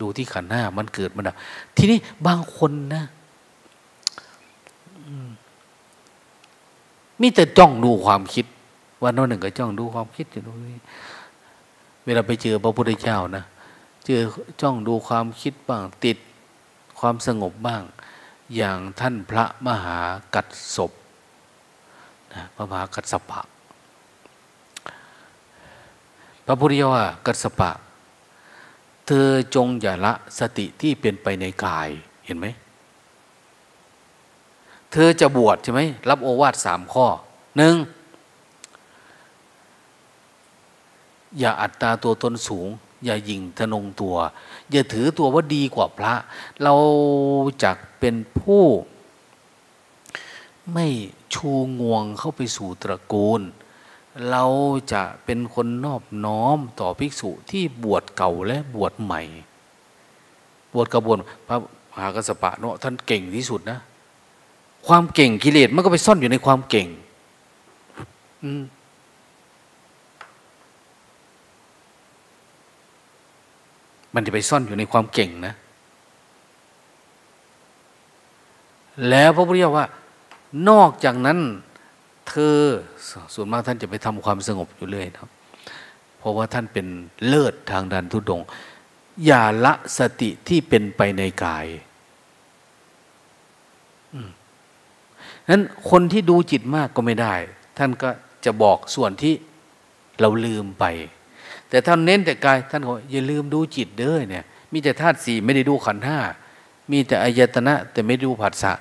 [0.00, 1.36] ดูที่ขันห้ามันเกิดมันดับ
[1.76, 3.04] ทีนี้บางคนนะ
[7.22, 8.46] มีแต่จ้องดูความคิด
[9.02, 10.76] วันนั้นหนึ่งก็จ้องดูความคิดอยู่ตรงนี้
[12.04, 13.44] เวลาไปเจอพระพุทธเจ้านะ
[14.06, 14.20] เจอ
[14.62, 16.18] จ้องดูความคิดบ้างติด
[17.00, 17.82] ความสงบบ้าง
[18.56, 19.98] อย่างท่านพระมหา
[20.34, 20.92] กัดศพ
[22.32, 23.40] นะพระมหากัดสปะ
[26.46, 26.90] พระพุทธเจ้า
[27.26, 27.70] กัดสปะ
[29.06, 31.88] เธอจงอย่าละสติที่เป็นไปในกาย
[32.26, 32.46] เห็นไหม
[34.92, 37.06] เธอจะบวชใช่ไหมรับโอวาทสามข้อ
[37.56, 37.76] หนึ่ง
[41.38, 42.68] อย่าอัตตาตัวตนสูง
[43.04, 44.16] อย่ายิงทนงตัว
[44.70, 46.14] อย่าถือตัวว่าดีกว่าพระ
[46.62, 46.74] เรา
[47.62, 48.64] จะเป็นผู้
[50.72, 50.86] ไม่
[51.34, 51.50] ชู
[51.80, 53.40] งวงเข้าไปสู่ตระกูล
[54.30, 54.44] เรา
[54.92, 59.22] จะเป็นคนนอบน้อมต่อภิกษุที่บวชเก่าและบวชใหม่
[60.72, 61.56] บวชกระบวนพระ
[61.92, 63.78] มหากัสปะเนาะท่านเก่งที่สุดนะ
[64.86, 66.88] ความเก่งกิเลสมันก็ไปซ่อนอยู่ในความเก่ง
[74.14, 75.54] มันจะไปซ่อนอยู่ในความเก่งนะ
[79.08, 79.86] แล้วพระพุทธเจ้าว่า
[80.68, 81.38] นอกจากนั้น
[82.28, 82.58] เธอ
[83.34, 85.30] ส่วนมากท่านจะไปทำความสงบอยู่เรื่อยนะ
[86.18, 86.86] เพราะว่าท่านเป็น
[87.26, 88.40] เลิศทางดันทุดง
[89.24, 91.66] อย่าละสติที่เป็นไปในกาย
[95.52, 97.34] นั้นคนที่ดูจิตมากก็ไม่ได้
[97.78, 98.08] ท่านก็
[98.44, 99.34] จะบอกส่วนที่
[100.20, 100.84] เราลืมไป
[101.68, 106.18] แต่ท่านเน้นแต่กายท่านบอกอย่าลืมดูจิตเด้อเนี่ย มีแต่ธาตุสี่ไม่ได้ดูขันห้า
[106.92, 108.72] มีแต่อายตนะ แต่ไม่ดูผัสสะ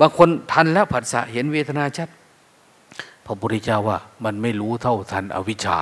[0.00, 2.08] บางคนทันแล้วผัสสะเห็นเวทนาชัด
[3.26, 5.80] พระพุทธเจ้าว่า มันไม่รู้เท่าทันอวิชชา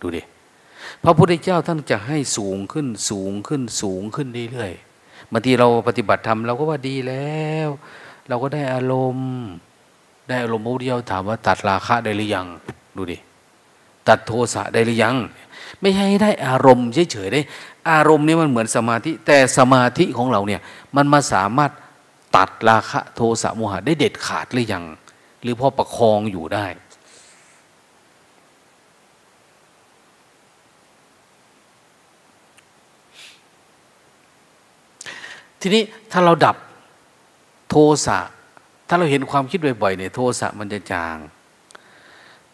[0.00, 0.22] ดูดิ
[1.04, 7.68] พระพุทธเจ้าท่านจะให้สูงขึ้นสูงขึ้นสูงขึ้นเรื่อยๆบางทีเราปฏิบัติธรรมเราก็ว่าดีแล้ว
[8.30, 9.30] เราก็ได้อารมณ์
[10.28, 12.46] ได้อารมณ์เดียวถามว่าตัดราคะได้หรือยัง
[12.96, 13.18] ดูดิ
[14.08, 15.16] ตัดโทสะได้หรือยัง
[15.80, 17.40] ไม่ให้ได้อารมณ์เฉยๆได้
[17.90, 20.60] อารมณ์นี้มันเหมือนสมาธิ แต่สมาธิของเราเนี่ย
[20.96, 21.72] มันมาสามารถ
[22.36, 24.84] ตัดราคะโทสะโมหะได้เด็ดขาดหรือยัง
[25.42, 26.66] หรือพอประคองอยู่ได้
[35.60, 36.56] ทีนี้ถ้าเราดับ
[37.70, 38.18] โทสะ
[38.88, 41.16] ถ้าเราเห็นความคิดบ่อยๆเนี่ยโทสะมันจะจาง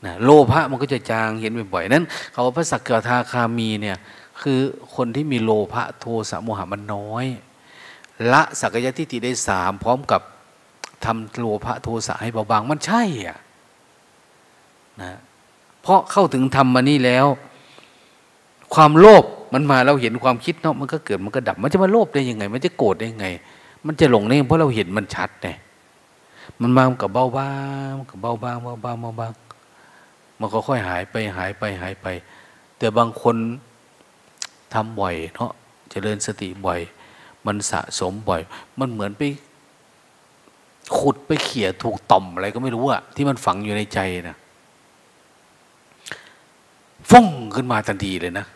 [0.04, 3.96] นะโลภะมันก็จะจางเห็นบ่อยๆนั้นเขาพระสักกทาคามีเนี่ย
[4.42, 4.58] คือ
[4.96, 7.26] คนที่มีโลภะโทสะโมหะมันน้อย
[8.32, 10.20] ละสักยะทิฏฐิได้สามพร้อมกับ
[11.04, 13.38] ทำโลภะโทสะให้เบาบางมันใช่อะ
[15.02, 15.18] นะ
[15.82, 17.26] เพราะเข้าถึงธรรมมานี่แล้ว
[18.74, 19.24] ความโลภ
[19.54, 23.26] มันมาเราเห็นความคิดเนาะมันก็เกิดมันก็ดับ มันจะมาโลภได้ยังไง มันจะโกรธได้ยังไง
[23.86, 25.48] มันจะหลงได้เพราะเราเห็นมันชัดไง
[26.60, 27.50] มันมากับเบาบา
[27.90, 29.32] งกับเบาบางเบาบางเบาบาง
[30.40, 32.06] มันก็ค่อยหายไปหายไปหายไป
[32.78, 33.36] แต่บางคน
[34.74, 35.52] ทำบ่อยเนาะ
[35.90, 36.80] เจริญสติบ่อย
[37.46, 38.40] มันสะสมบ่อย
[38.78, 39.22] มันเหมือนไป
[40.98, 44.36] ขุดไปเขี่ยถูกต่อมอะไรก็ไม่รู้อะที่มันฝังอยู่ในใจนะ
[47.10, 48.46] ฟุ้งขึ้นมาทันทีเลยนะ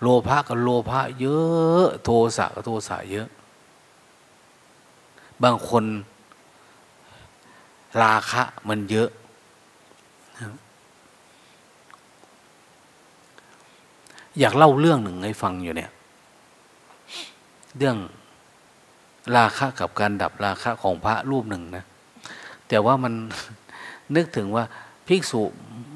[0.00, 3.28] โลภะกับโลภะเยอะ โทสะกับโทสะเยอะ
[5.44, 5.84] บางคน
[8.02, 9.08] ราคะมันเยอะ
[14.38, 15.90] อยากเล่าเรื่องหนึ่งให้ฟังอยู่เนี่ย
[17.76, 17.96] เรื่อง
[19.36, 21.84] ราคะกับการดับราคะของพระรูปหนึ่งนะ
[22.68, 23.12] แต่ว่ามัน
[24.16, 24.64] นึกถึงว่า
[25.06, 25.42] ภิกษุ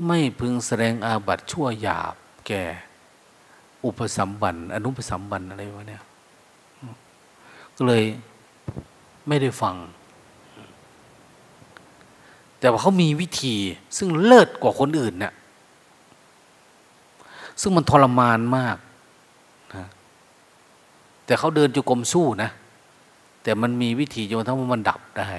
[0.07, 2.15] ไม่พึงแสดงอาบัติชั่วหยาบ
[2.47, 2.63] แก่
[3.85, 6.03] อุปสัมบันอนุปสัมบันอะไรวะเนี่ย
[7.77, 8.05] ก็เลย
[9.31, 9.77] ไม่ได้ฟัง
[12.59, 13.57] แต่ว่าเขามีวิธี
[13.97, 15.33] ซึ่งเลิศกว่าคนอื่นเนะ่ย
[17.61, 18.77] ซึ่งมันทรมานมาก
[19.77, 19.87] นะ
[21.25, 22.51] แต่เขาเดินจุกรมสู้นะ
[23.43, 25.31] แต่มันมีวิธีจนทั้งมันดับได้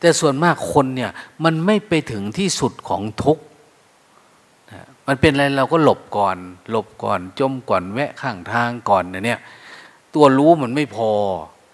[0.00, 1.10] แต่ส่วนมากคนเนี่ย
[1.44, 3.44] มันไม่ไปถึงที่สุดของทุกข์
[5.06, 6.36] มันเป็นอะไรเราก็หลบก่อน
[6.70, 9.40] หลบก่อน จมก่อนแวะข้างทางก่อนเนี่ย
[10.14, 11.10] ตัวรู้มันไม่พอ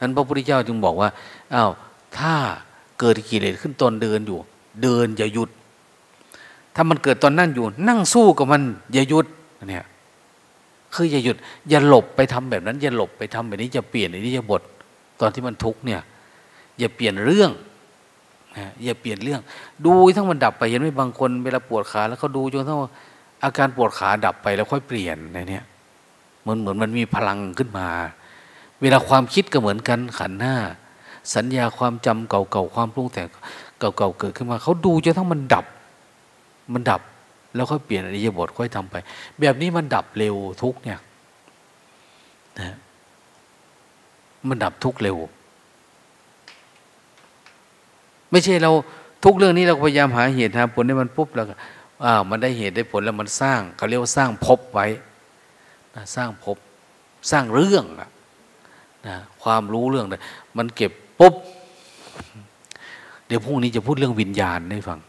[0.00, 1.08] นั้นพระพุทธเจ้าจึงบอกว่า
[1.54, 1.70] อา้าว
[2.18, 2.34] ถ้า
[3.00, 4.38] เกิดกิเลสขึ้นตอนเดินอยู่
[4.82, 5.50] เดินอย่าหยุด
[6.74, 9.26] ถ้ามันเกิดตอนนั่งอยู่ นั่งสู้กับมันอย่าหยุด
[9.68, 9.86] เนี่ย
[10.94, 11.36] คืออย่าหยุด
[11.68, 14.62] อย่าหลบไปทำแบบนั้น อย่าหลบไปทำแบบนี้จะเปลี่ยนในนี้จะบท
[15.20, 16.00] ตอนที่มันทุกเนี่ย
[16.78, 17.50] อย่าเปลี่ยนเรื่อง
[18.56, 19.40] นะอย่าเปลี่ยนเรื่อง
[19.86, 22.78] ดูทั้งมันดับไปเห็นไหมบางคนเวลาปวดขาแล้วเขาดูจนทั้ง
[23.44, 25.60] อาการปวดขาดับไปแล้วค่อยเปลี่ยนในนี้
[26.40, 27.88] เหมือนเหมือนมันมีพลังขึ้นมา
[28.80, 30.54] เวลาความคิดก็เหมือนกันขันหน้า
[31.34, 33.26] สัญญาความจำเก่าๆความปรุงแต่ง
[33.78, 35.66] เก่าๆเกิดขึ้นมาเขาดูจนทั้งมันดับ
[36.72, 37.00] มันดับ
[37.54, 38.94] แล้วค่อยเปลี่ยนอริยบทค่อยทำไป
[39.40, 40.98] แบบนี้มันดับเร็วทุกเนี่ย
[42.60, 42.76] นะ
[44.48, 45.16] มันดับทุกเร็ว
[48.30, 48.70] ไม่ใช่เรา
[49.24, 51.46] ทุกเรื่องนี้เราพยายามหาเหตุหาผลให้มันปุ๊บแล้ว
[52.04, 54.86] อ่ามันได้เหตุได้ผลแล้วมันสร้างเขาเรียกว่าสร้างภพไว้
[56.16, 56.56] สร้างภพ
[57.30, 58.08] สร้างเรื่องอะ
[59.06, 60.22] นะความรู้เรื่องเลย
[60.56, 61.34] มันเก็บปุ๊บ
[63.26, 65.00] เดี๋ยวพรุ่งนี้จะพูดเรื่องวิญญาณให้ฟัง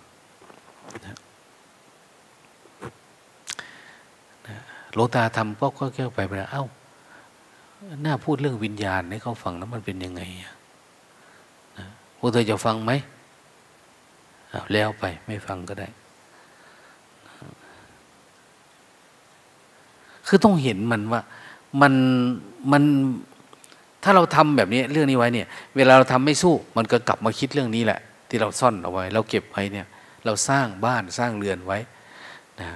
[4.93, 6.65] หลวงตาทำก็แก้ไปไปแล้วเอ้า
[8.05, 10.21] น่าพูดเรื่องวิญญาณให้เขาฟังแล้วมันเป็นยังไง
[12.17, 12.91] พวกเธอจะฟังไหม
[14.73, 15.87] แล้วไปไม่ฟังก็ได้
[20.27, 21.21] คือต้องเห็นมันว่า
[21.81, 21.93] มัน
[22.71, 22.83] มัน
[24.07, 29.85] ถ้าเราทำแบบนี้เรื่องนี้ไว้เนี่ย เวลาเราทำไม่สู้ มันก็กลับมาคิดเรื่องนี้แหละ ที่เราซ่อนเอาไว้ เราเก็บไว้เนี่ย
[30.25, 31.77] เราสร้างบ้านสร้างเรือนไว้
[32.61, 32.67] นะ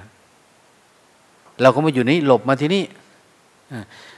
[1.62, 2.84] เราก็มาอยู่นี่หลบมาที่นี่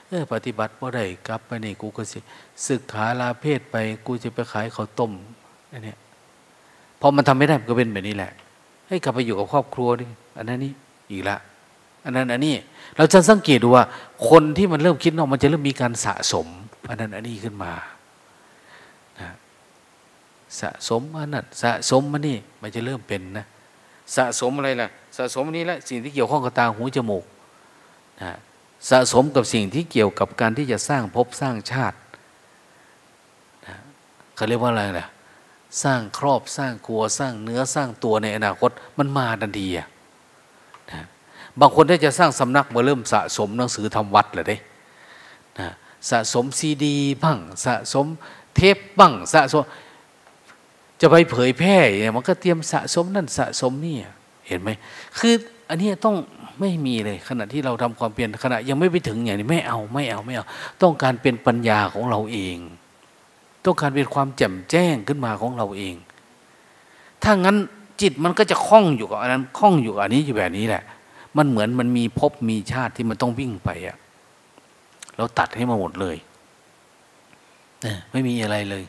[0.08, 2.18] เออปฏิบัติว่าได้กลับไปนี่กูก็สิ
[2.66, 5.12] ศึกขาลาเพศไป กูจะไปขายข้าวต้ม
[5.72, 5.94] อันนี้
[7.00, 8.32] พอมันทำไม่ได้มันก็เป็นแบบนี้แหละ
[8.88, 10.72] ให้กลับไปอยู่กับครอบครัวดิอันนั้นนี่
[11.10, 11.36] อีกละ
[12.04, 12.54] อันนั้นอันนี้
[12.96, 13.84] เราจะสังเกตดูว่า
[14.28, 16.46] คนที่มันเริ่มคิดนาะมันจะเริ่มมีการสะสม
[16.92, 17.72] อันนั้นอันนี้ขึ้นมา
[20.60, 23.46] สะสมอันนั้นสะสมมันนี่มันจะเริ่มเป็นนะ
[24.16, 27.24] สะสมอะไรล่ะ สะสมนี้แหละสิ่งที่เกี่ยวข้องกับตาหูจมูก
[28.22, 28.32] นะ
[28.90, 31.96] สะสมกับสิ่งที่เกี่ยวกับการที่จะสร้างภพสร้างชาติ
[33.66, 33.76] นะ
[34.34, 35.06] เขาเรียกว่าอะไรล่ะ
[35.82, 39.86] สร้างครอบสร้างครัวสร้างเนื้อสร้างตัวในอนาคตมันมาดันดีอะ
[40.90, 41.06] นะ
[41.60, 44.56] บางคนถ้าจะสร้างสำนักมาเริ่มสะสมหนังสือทำวัดเลยเด้
[45.60, 45.68] นะ
[46.10, 48.06] สะสมซีดีบ้างสะสม
[48.56, 49.64] เทปบ้างสะสม
[51.00, 53.96] จะไปเผยแพร่เนี่ยมันก็เตรียมสะสมนั่นสะสมนี่
[54.48, 54.70] เห็นไหม
[55.18, 55.34] คือ
[55.68, 56.16] อันนี้ต้อง
[56.60, 60.46] ไม่มีเลยขณะที่เราทำความเปลี่ยนขณะยังไม่ไปถึงอย่างนี้ไม่เอาไม่เอาไม่เอา
[60.82, 62.58] ต้องการเป็นปัญญาของเราเอง
[63.64, 65.94] ต้องการเป็นความแจ่มแจ้งขึ้นมาของเราเอง
[67.22, 67.56] ถ้างั้น
[68.00, 70.82] จิตมันก็จะคล้องอยู่กับอันนั้นคล้องอยู่กับอันนี้อยู่แบบนี้แหละ
[71.36, 73.96] มันเหมือนมันมีภพมีชาติที่มันต้องวิ่งไปอะ
[75.16, 76.16] เราตัดให้มาหมดเลย
[77.82, 78.84] เนี่ยไม่มีอะไรเลย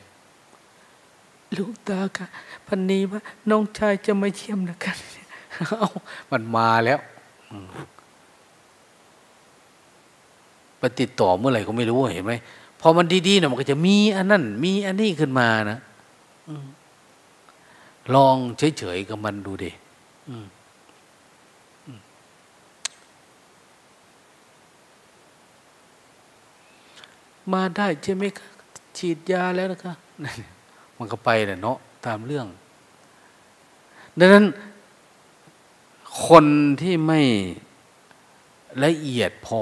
[1.58, 2.28] ลูกตาค่ะ
[2.68, 4.98] พันนี้ว่าน้องชายจะมาเยี่ยมนะกัน
[5.68, 5.88] เอา
[6.32, 7.00] มันมาแล้ว
[10.80, 12.34] ไปติดต่อเมื่อไหร่ก็ไม่รู้เห็นไหม
[12.82, 15.80] พอมันดีๆนะมันก็จะมีอันนั้นมีอันนี้ขึ้นมานะ
[18.16, 18.36] ลอง
[18.78, 19.72] เฉยๆกับมันดูดิ
[27.52, 28.24] มาได้ใช่ไหม
[28.98, 29.94] ฉีดยาแล้วนะคะ
[30.98, 32.48] มันก็ไปแหละเนาะตามเรื่อง
[34.20, 34.46] ดังนั้น
[36.28, 36.46] คน
[36.82, 37.22] ที่ไม่
[38.84, 39.62] ละเอียดพอ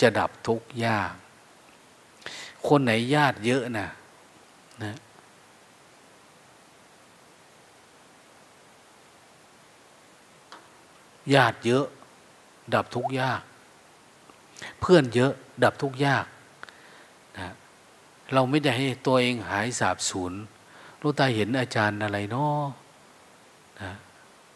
[0.00, 1.12] จะดับทุกข์ยาก
[2.66, 3.88] คนไหนญาติเยอะนะ
[4.84, 4.94] นะ
[11.34, 11.84] ญาติเยอะ
[12.74, 13.42] ดับทุกข์ยาก
[14.80, 15.32] เพื่อนเยอะ
[15.64, 16.24] ดับทุกข์ยาก
[18.34, 20.32] เราไม่ได้ให้ตัวเองหายสาบสูญ
[21.02, 22.64] ลูกตาเห็นอาจารย์อะไรเนาะ
[23.80, 23.90] นะ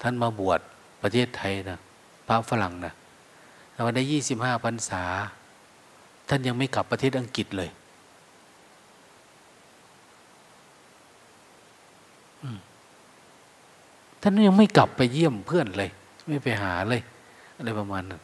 [0.02, 0.61] ท่านมาบวช
[1.02, 1.78] ประเทศไทยนะ
[2.26, 2.92] พระฝรั่งนะ
[3.87, 5.02] วันได้ยี่สิบห้าพรรษา
[6.28, 7.70] ท่านยังไม่กลับประเทศอังกฤษเลย
[14.22, 15.90] ท่านยังไม่กลับไปเยี่ยมเพื่อนเลย
[16.28, 17.02] ไม่ไปหาเลย
[17.56, 18.20] อะไรประมาณนั้น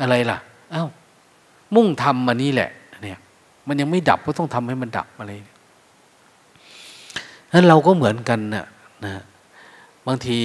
[0.00, 0.38] อะไรล่ะ
[0.70, 0.84] เอา้า
[1.74, 2.70] มุ่งทำมานี่แหละ
[3.02, 3.18] เนี่ย
[3.66, 5.32] มันยังไม่ดับก็ต้องทำให้มันดับอะไร
[7.52, 8.66] นั้นเราก็เหมือนกันนะ
[9.04, 9.12] นะ
[10.06, 10.38] บางที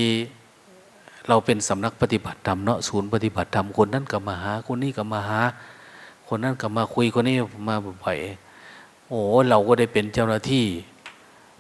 [1.28, 5.42] เราเป็นสำนักปฏิบัติธรรมเนาะศูนย์ปฏิบัติธรรมคนนั้นก็มาหา คนนี้ก็มาหา
[6.28, 7.36] คนนั้นก็มาคุยคนนี้
[7.70, 8.18] มาบ่อย
[9.08, 10.66] โอ้เราก็ได้เป็นเจ้าหน้าที่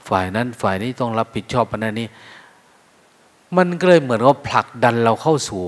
[0.07, 2.07] ฝ่ายนั้นฝ่ายนี้ต้องรับผิดชอบปัญหานี้
[3.57, 5.63] มันก็เลยเหมือนว่าผลักดันเราเข้าสู่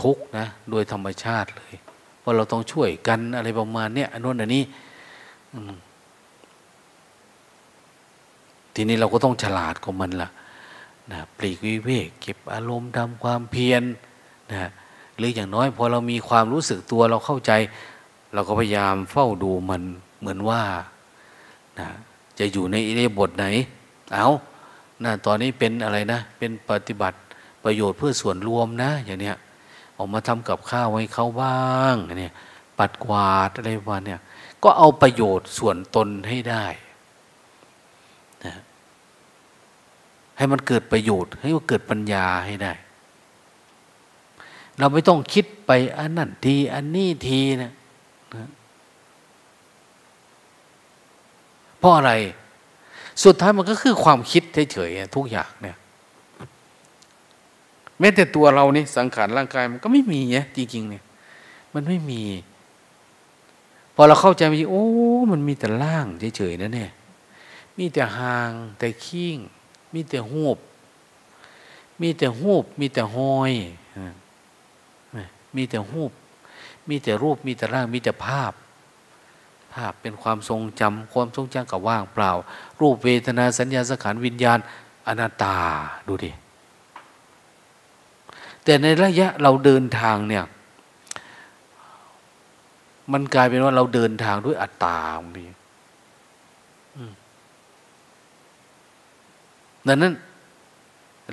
[0.00, 1.74] ทุกนะ โดยธรรมชาติเลย
[2.22, 4.62] ว่าเราต้องช่วยกันอะไรประมาณเนี้ยอันนู้นอันนี้
[8.74, 10.30] ทีนี้เราก็ต้องฉลาดกับมันละ่ะ
[11.12, 13.82] นะปลีกวิเวกเก็บอารมณ์ทำความเพียร
[14.52, 14.70] นะ
[15.16, 17.52] หรืออย่างน้อยพอเรามีความรู้สึกตัวเราเข้าใจ
[18.34, 19.82] เราก็พยายามเฝ้าดูมัน
[20.20, 20.62] เหมือนว่า
[21.78, 21.88] นะ
[22.38, 23.46] จะอยู่ในอิเดบทไหน
[24.14, 24.28] เอา
[25.04, 27.18] นะตอนนี้เป็นอะไรนะ เป็นปฏิบัติ
[27.64, 29.36] ประโยชน์เพื่อส่วนรวมนะ อย่างเนี้ย
[29.96, 31.58] ออกมาทำกับข้าวให้เขาบ้า
[31.92, 32.32] งเนี่ย
[32.78, 34.20] ปัดกวาดอะไรวะเนี่ย
[34.62, 36.66] ก็เอาประโยชน์ส่วนตนให้ได้
[38.44, 38.54] นะ
[40.36, 42.72] ให้มันเกิดประโยชน์ ให้มันเกิดปัญญาให้ได้
[44.78, 47.72] เราไม่ต้องคิดไปอันนั้นที อันนี้ทีนะ
[48.36, 48.48] นะ
[51.78, 52.12] เพราะอะไร
[53.24, 54.42] สุดท้ายมันก็คือความคิด
[54.72, 55.76] เฉยๆทุกอย่างเนี่ย
[58.00, 61.04] แม้แต่ตัวเรานี่สังขารร่างกายมันก็ไม่มีเนี่ยจริงๆเนี่ย
[61.74, 62.22] มันไม่มี
[64.00, 64.86] พอเราเข้าใจไปโอ้
[65.30, 66.06] มันมีแต่ล่าง
[66.36, 66.90] เฉยๆนะเนี่ย
[67.78, 69.38] มีแต่หางแต่ขี้ง
[69.94, 70.58] มีแต่หูบ
[72.00, 73.52] มีแต่หูบ มีแต่หอย
[75.56, 76.12] มีแต่หูบ
[76.88, 78.52] มีแต่รูป มีแต่ร่าง มีแต่ภาพ
[79.74, 82.32] ภาพเป็นความทรงจำความทรงจำกับว่างเปล่า
[82.80, 84.58] รูปเวทนาสัญญาสังขารวิญญาณ
[85.06, 85.56] อนัตตา
[86.06, 86.30] ดูดิ
[88.64, 90.44] แต่ในระยะเราเดินทางเนี่ย
[93.12, 95.44] มันกลายเป็นว่าเราเดินทางด้วยอัตตาบางที
[99.86, 100.12] ดังนั้น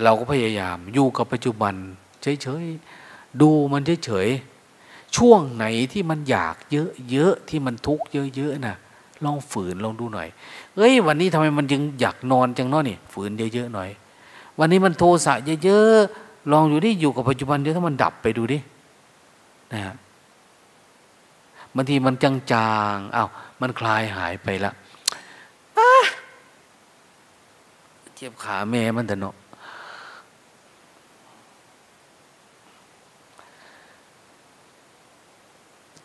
[0.04, 1.74] เราก็พยายามอยู่กับปัจจุบัน
[2.22, 6.56] เฉยๆ ดูมันเฉยๆ ช่วงไหนที่มันอยาก
[7.12, 8.06] เยอะๆ ที่มันทุกข์
[8.36, 8.76] เยอะๆนะ
[9.24, 10.28] ลองฝืนลองดูหน่อย
[10.76, 13.90] เอ้ย วันนี้ทำไมมันยังอยากนอนจังเนาะนี่ ฝืนเยอะๆหน่อย
[14.60, 18.58] วันนี้มันโทสะเยอะๆ ลองอยู่ดิอยู่กับปัจจุบันเดี๋ยวถ้ามันดับไปดูดิ
[19.74, 19.96] นะฮะ
[21.76, 22.32] บางทีมันจา
[22.94, 23.30] งๆอา้าว
[23.62, 24.72] มันคลายหายไปละ
[28.16, 29.36] เจ็บขาแม่มันแต่เนาะ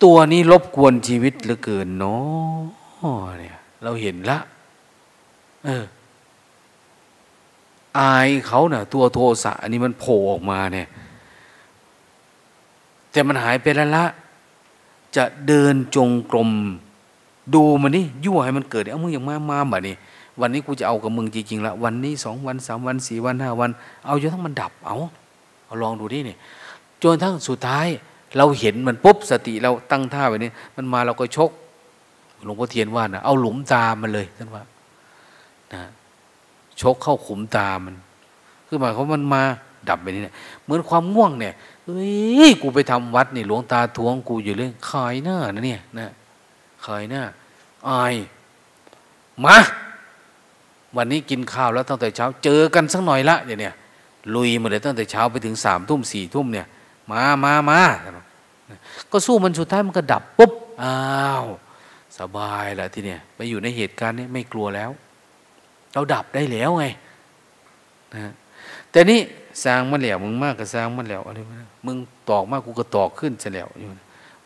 [0.03, 2.63] ตัวนี้รบกวนชีวิตเหลือเกินเนาะ
[3.39, 4.39] เนี่ย เราเห็นละ
[5.65, 5.85] เออ
[7.99, 10.89] อายเขาเนะ่ะ ตัวโทสะอันนี้มันโผล่ออกมาเนี่ย
[13.11, 14.05] แต่มันหายไปแล้วละ
[15.17, 16.51] จะเดินจงกรม
[17.55, 19.97] ดูมันนี่ยั่วให้มันเกิดเอามึงอย่างมามาแบบนี้
[20.41, 23.71] วันนี้กูจะเอากับมึงจริงๆละวันนี้สองวันสามวันสี่วันห้าวัน
[24.07, 24.97] เอาจนทั้งมันดับเอา
[25.67, 26.39] เอาลองดูดิเนี่ย
[27.03, 27.87] จนทั้งสุดท้าย
[28.37, 31.51] เราเห็นมันปุ๊บสติเราตั้งท่าไว้นี่มันมาเราก็ชก
[32.45, 34.63] หลวงพ่อเทียนว่านะเอาหลุมตามันเลยท่านว่า
[35.73, 35.81] นะ
[36.81, 37.95] ชกเข้าขุมตามัน
[38.67, 39.43] คือหมายความมันมา
[39.89, 41.55] ดับไปนี่เนี่ยเหมือนความง่วงเนี่ย
[41.97, 46.11] เฮ้ยกูไปทำวัดนี่หลวงตาทวงกูอยู่เลยขายหน้านะเนี่ยนะ
[46.85, 47.23] ขายหน้า
[47.89, 48.15] อาย
[49.45, 49.59] มา
[50.97, 53.75] วันนี้กินข้าวแล้วตั้งแต่เช้า เจอกันสักหน่อยละเนี่ยเนี่ย
[54.35, 56.67] ลุยมาเลยตั้งแต่เช้าไปถึงสามทุ่มสี่ทุ่มเนี่ย
[57.11, 57.81] มามามา
[59.11, 60.99] ก็สู้มันสุดท้ายมันก็ดับปุ๊บอ้า
[61.43, 61.45] ว
[62.19, 64.91] สบายล้วทีเนี้ยไปอยู่ในเหตุการณ์นี้ไม่กลัวแล้ว
[65.93, 66.87] เราดับได้แล้วไง
[68.15, 68.33] นะ
[68.91, 69.21] แต่นี่
[69.65, 71.41] สร้างมันแล้วมึงมากก็สร้างมันแล้วอะไร
[71.87, 71.97] มึง
[72.31, 73.89] ตอกมากกูก็ตอกขึ้นเสียแล้วอยู่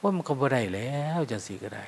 [0.02, 1.84] ว่ามันก็บ่ได้แล้วจังสีก็ได้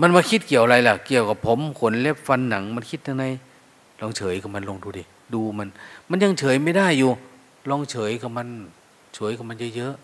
[0.00, 3.24] มันมาคิดเกี่ยวอะไรล่ะ เกี่ยวกับผมขนเล็บฟันหนัง มันคิดยังไง
[4.00, 5.68] ลองเฉยกับมันลงดูดิ ดูมัน
[6.10, 7.10] มันยังเฉยไม่ได้อยู่
[7.70, 8.48] ลองเฉยกับมัน
[9.14, 9.94] เฉยกับมันเยอะ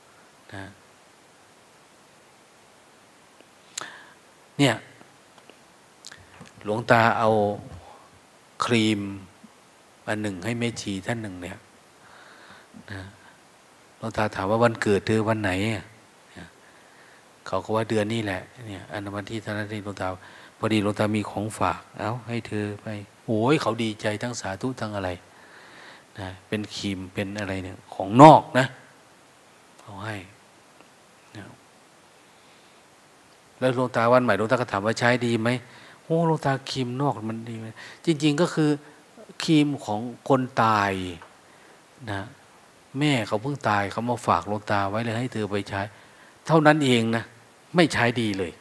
[0.00, 0.64] ๆนะ
[4.58, 4.74] เนี่ย
[6.64, 7.30] หลวงตาเอา
[8.64, 9.00] ครีม
[10.08, 11.58] อันหนึ่งให้แม่ชีท่านหนึ่งเนี่ย
[12.92, 13.00] นะ
[13.98, 15.50] หลวงตาถามว่าวันเกิดเธอวันไหน
[17.46, 20.08] เขาก็ว่าเดือนนี้แหละเนี่ยอันวันที่ท่านนี้หลวงตา
[20.58, 22.86] พอดีหลวงตามีของฝาก เอาให้เธอไป
[23.26, 25.10] โอ้ยเขาดีใจทั้งสาธุทั้งอะไร
[26.18, 28.66] นะเป็นครีมเป็นอะไรเนี่ยของนอกนะ
[29.82, 30.16] เอาให้
[33.58, 35.50] แล้วหลวงตาวันใหม่หลวงตาก็ถามว่าใช้ดีไหม
[36.04, 37.66] โอ้หลงตาครีมนอกมันดีไหม
[38.04, 38.70] จริง ๆก็คือ
[39.42, 40.92] ครีมของคนตาย
[42.10, 42.22] นะ
[42.98, 45.80] แม่เขาเพิ่งตายเขามาฝากหลงตาไว้เลยให้เธอไปใช้
[46.46, 47.24] เท่านั้นเองนะ
[47.76, 48.52] ไม่ใช้ดีเลย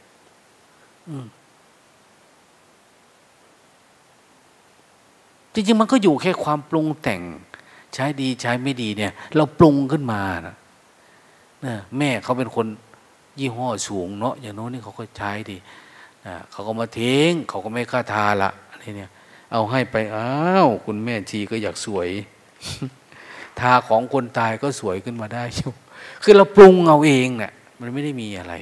[5.54, 7.22] จริงๆมันก็อยู่แค่ความปรุงแต่ง
[7.94, 10.56] ใช้ดีใช้ไม่ดีเนี่ย เราปรุงขึ้นมานะ
[11.66, 12.68] นะแม่เขาเป็นคน
[13.40, 15.58] ยี่ห้อสูงเนาะอย่างโน้นนี่เขาก็ใช้ดี
[16.52, 19.12] เขาก็มาเทงเขาก็ไม่ค่าทาละอะไรเนี่ย
[19.52, 20.32] เอาให้ไปอ้า
[20.66, 22.10] วคุณแม่ชีก็อยากสวย
[23.60, 25.62] ทาของคนตายก็สวยขึ้นมาได้ช
[26.24, 28.54] คือเราปรุงเอาเองเนะ่ยมันไม่ได้มีอะไร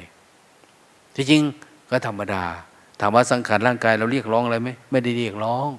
[1.16, 1.41] ที่จริง
[1.89, 2.43] ก็ธรรมดา
[2.99, 5.70] ถามว่าสังขารร่างกายเราเรียกร้องอะไรไหมไม่ได้เรียกร้อง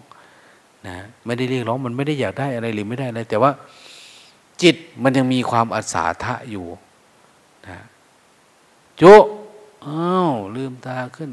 [0.89, 3.51] นะไม่ได้เรียกร้องมันไม่ได้อยากได้อะไรหรือไม่ได้อะไร แต่ว่า
[4.63, 6.67] จิตมันยังมีความอาสาทะอยู่
[7.69, 7.79] นะ
[8.97, 9.03] โจ
[9.87, 11.31] อ้าวลืมตาขึ้น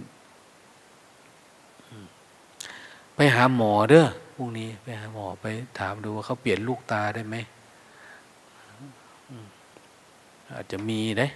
[3.21, 5.45] ไปหาหมอเด้อพรุ่งนี้ไปหาหมอไป
[5.79, 7.35] ถามดูว่าเขาเปลี่ยนลูกตาได้ไหม
[10.55, 11.27] อาจจะมีได้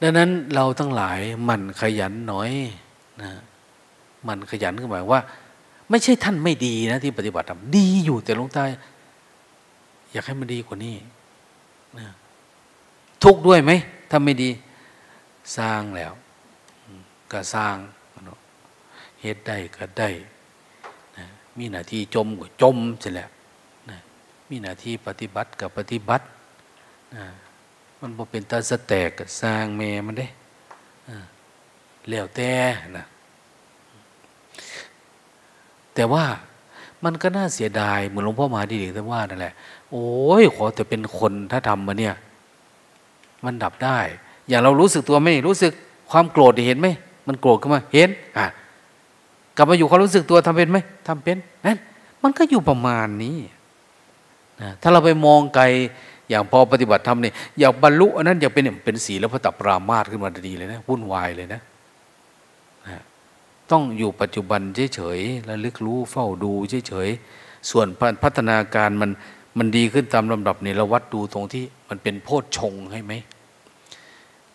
[0.00, 2.50] ดังนั้นเราทั้งหลายมันขยันหน่อย
[3.22, 3.30] นะ
[4.28, 5.22] มันขยันก็หมายว่า
[5.90, 8.64] ไม่ใช่ท่านไม่ดีนะที่ปฏิบัติธรรมดีอยู่แต่ลงใต้
[10.12, 10.96] อยากให้มันดีกว่านี้
[11.98, 12.06] นะ
[13.24, 13.72] ทุกด้วยไหม
[14.14, 14.50] ถ้าไม่ดี
[15.56, 16.12] สร้างแล้ว
[17.32, 17.76] ก็สร้าง
[19.20, 20.10] เหตุได้ก็ได้
[21.18, 21.26] นะ
[21.58, 23.30] มีหน้าที่จมก็จมเสร็จแล้ว
[23.90, 23.98] นะ
[24.48, 26.24] มีหน้าที่ปฏิบัติกับปฏิบัติ
[27.16, 27.26] นะ
[28.00, 30.28] มันบ่เป็นตาสแตกก็สร้างเมมันได้
[32.10, 32.52] แล้วแต่
[32.98, 33.06] นะ
[35.94, 36.24] แต่ว่า
[37.04, 39.54] มันก็น่าเสียดายเหมือนหลวงพ่อมาดีเด็กท่านว่านั่นแหละ
[39.90, 40.04] โอ้
[40.40, 42.16] ยขอแต่เป็นคนถ้าทำมาเนี่ย
[43.44, 43.98] มันดับได้
[44.48, 45.72] อย่างเรารู้สึกตัวไหมรู้สึก
[46.10, 46.88] ความโกรธเห็นไหม
[47.26, 48.46] มันโกรธขึ้นมาเห็นอะ
[49.56, 50.78] กลับมาอยู่ความรู้สึกตัวทำเป็นไหม
[51.08, 51.36] ทำเป็น
[51.66, 51.78] นั่น
[52.22, 53.38] มันก็อยู่ประมาณนี้
[54.60, 55.64] นะถ้าเราไปมองไกล
[56.28, 61.60] อย่างพอปฏิบัติธรรมนี่อยากบรรลุอันนั้นอยากเป็นเป็นศีแล้วพระตัปรามาสขึ้นมาดีเลยนะวุ่นวายเลยนะ
[63.70, 64.60] ต้องอยู่ปัจจุบัน
[64.94, 66.52] เฉยๆระลึกรู้เฝ้าดู
[66.88, 67.86] เฉยๆส่วน
[68.22, 69.10] พัฒนาการมัน
[69.58, 73.12] มันดีขึ้นตามลำดับนี่เราวัดดูตรงที่มันเป็นโพชฌงให้ไหม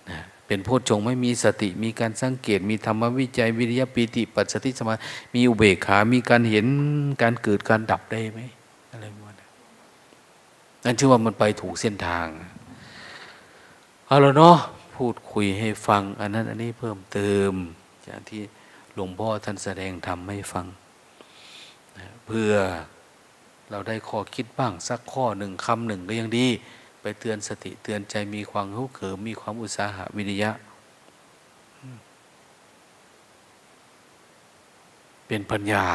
[0.10, 4.96] นะเป็นโพชฌงไม่มีสติมีการสังเกตมีธรรมวิจัยวิริยะปีติ ปัสสติสมา
[5.34, 6.66] มีอุเบกขา มีการเห็น
[7.22, 8.40] การเกิดการดับได้ไหม
[8.92, 9.06] อะไร
[10.84, 12.28] นั่นชื่อว่ามันไปถูกเส้นทาง
[14.06, 14.58] เอาละเนาะ
[14.96, 17.54] พูดคุยให้ฟัง อันนั้นอันนี้เพิ่มเติม
[18.08, 18.42] จากที่
[18.94, 20.66] หลวงพ่อท่านแสดงธรรมให้ฟัง
[22.28, 22.52] เพื่อ
[23.72, 26.48] เราได้ข้อคิดบ้างสักข้อหนึ่งคำหนึ่งก็ยังดี
[27.02, 30.52] ไปเตือนสติเตือนใจมีความรู้เขิมมีความอุตสาหะวิริยะ
[35.28, 35.86] เป็นปัญญา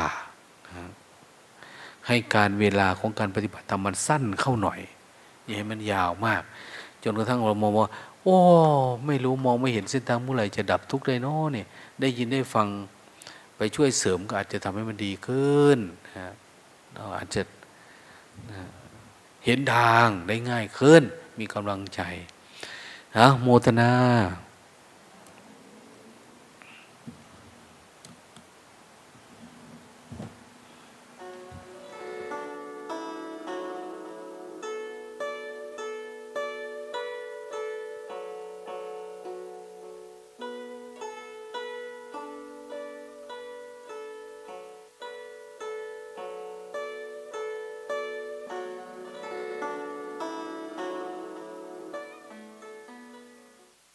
[2.06, 4.80] ให้การเวลาของการปฏิบัติธรรมมันสั้นเข้าหน่อย
[5.44, 6.42] อย่าให้มันยาวมาก
[7.02, 7.88] จนกระทั่งเรามองว่า
[8.22, 8.36] โอ้
[9.06, 11.66] ไม่รู้มองไม่เห็นเส้นทางเมื่อไหร่จะดับทุกข์ได้นอเนี่ย
[12.00, 12.66] ได้ยินได้ฟัง
[13.56, 15.78] ไปช่วยเสริมก็อาจจะทำให้มันดีขึ้น
[16.16, 16.34] นะ
[16.94, 17.42] เราอาจจะ
[19.44, 21.02] เห็นทางได้ง่ายขึ้น
[21.38, 22.00] มีกำลังใจ
[23.16, 23.92] นะโมทนา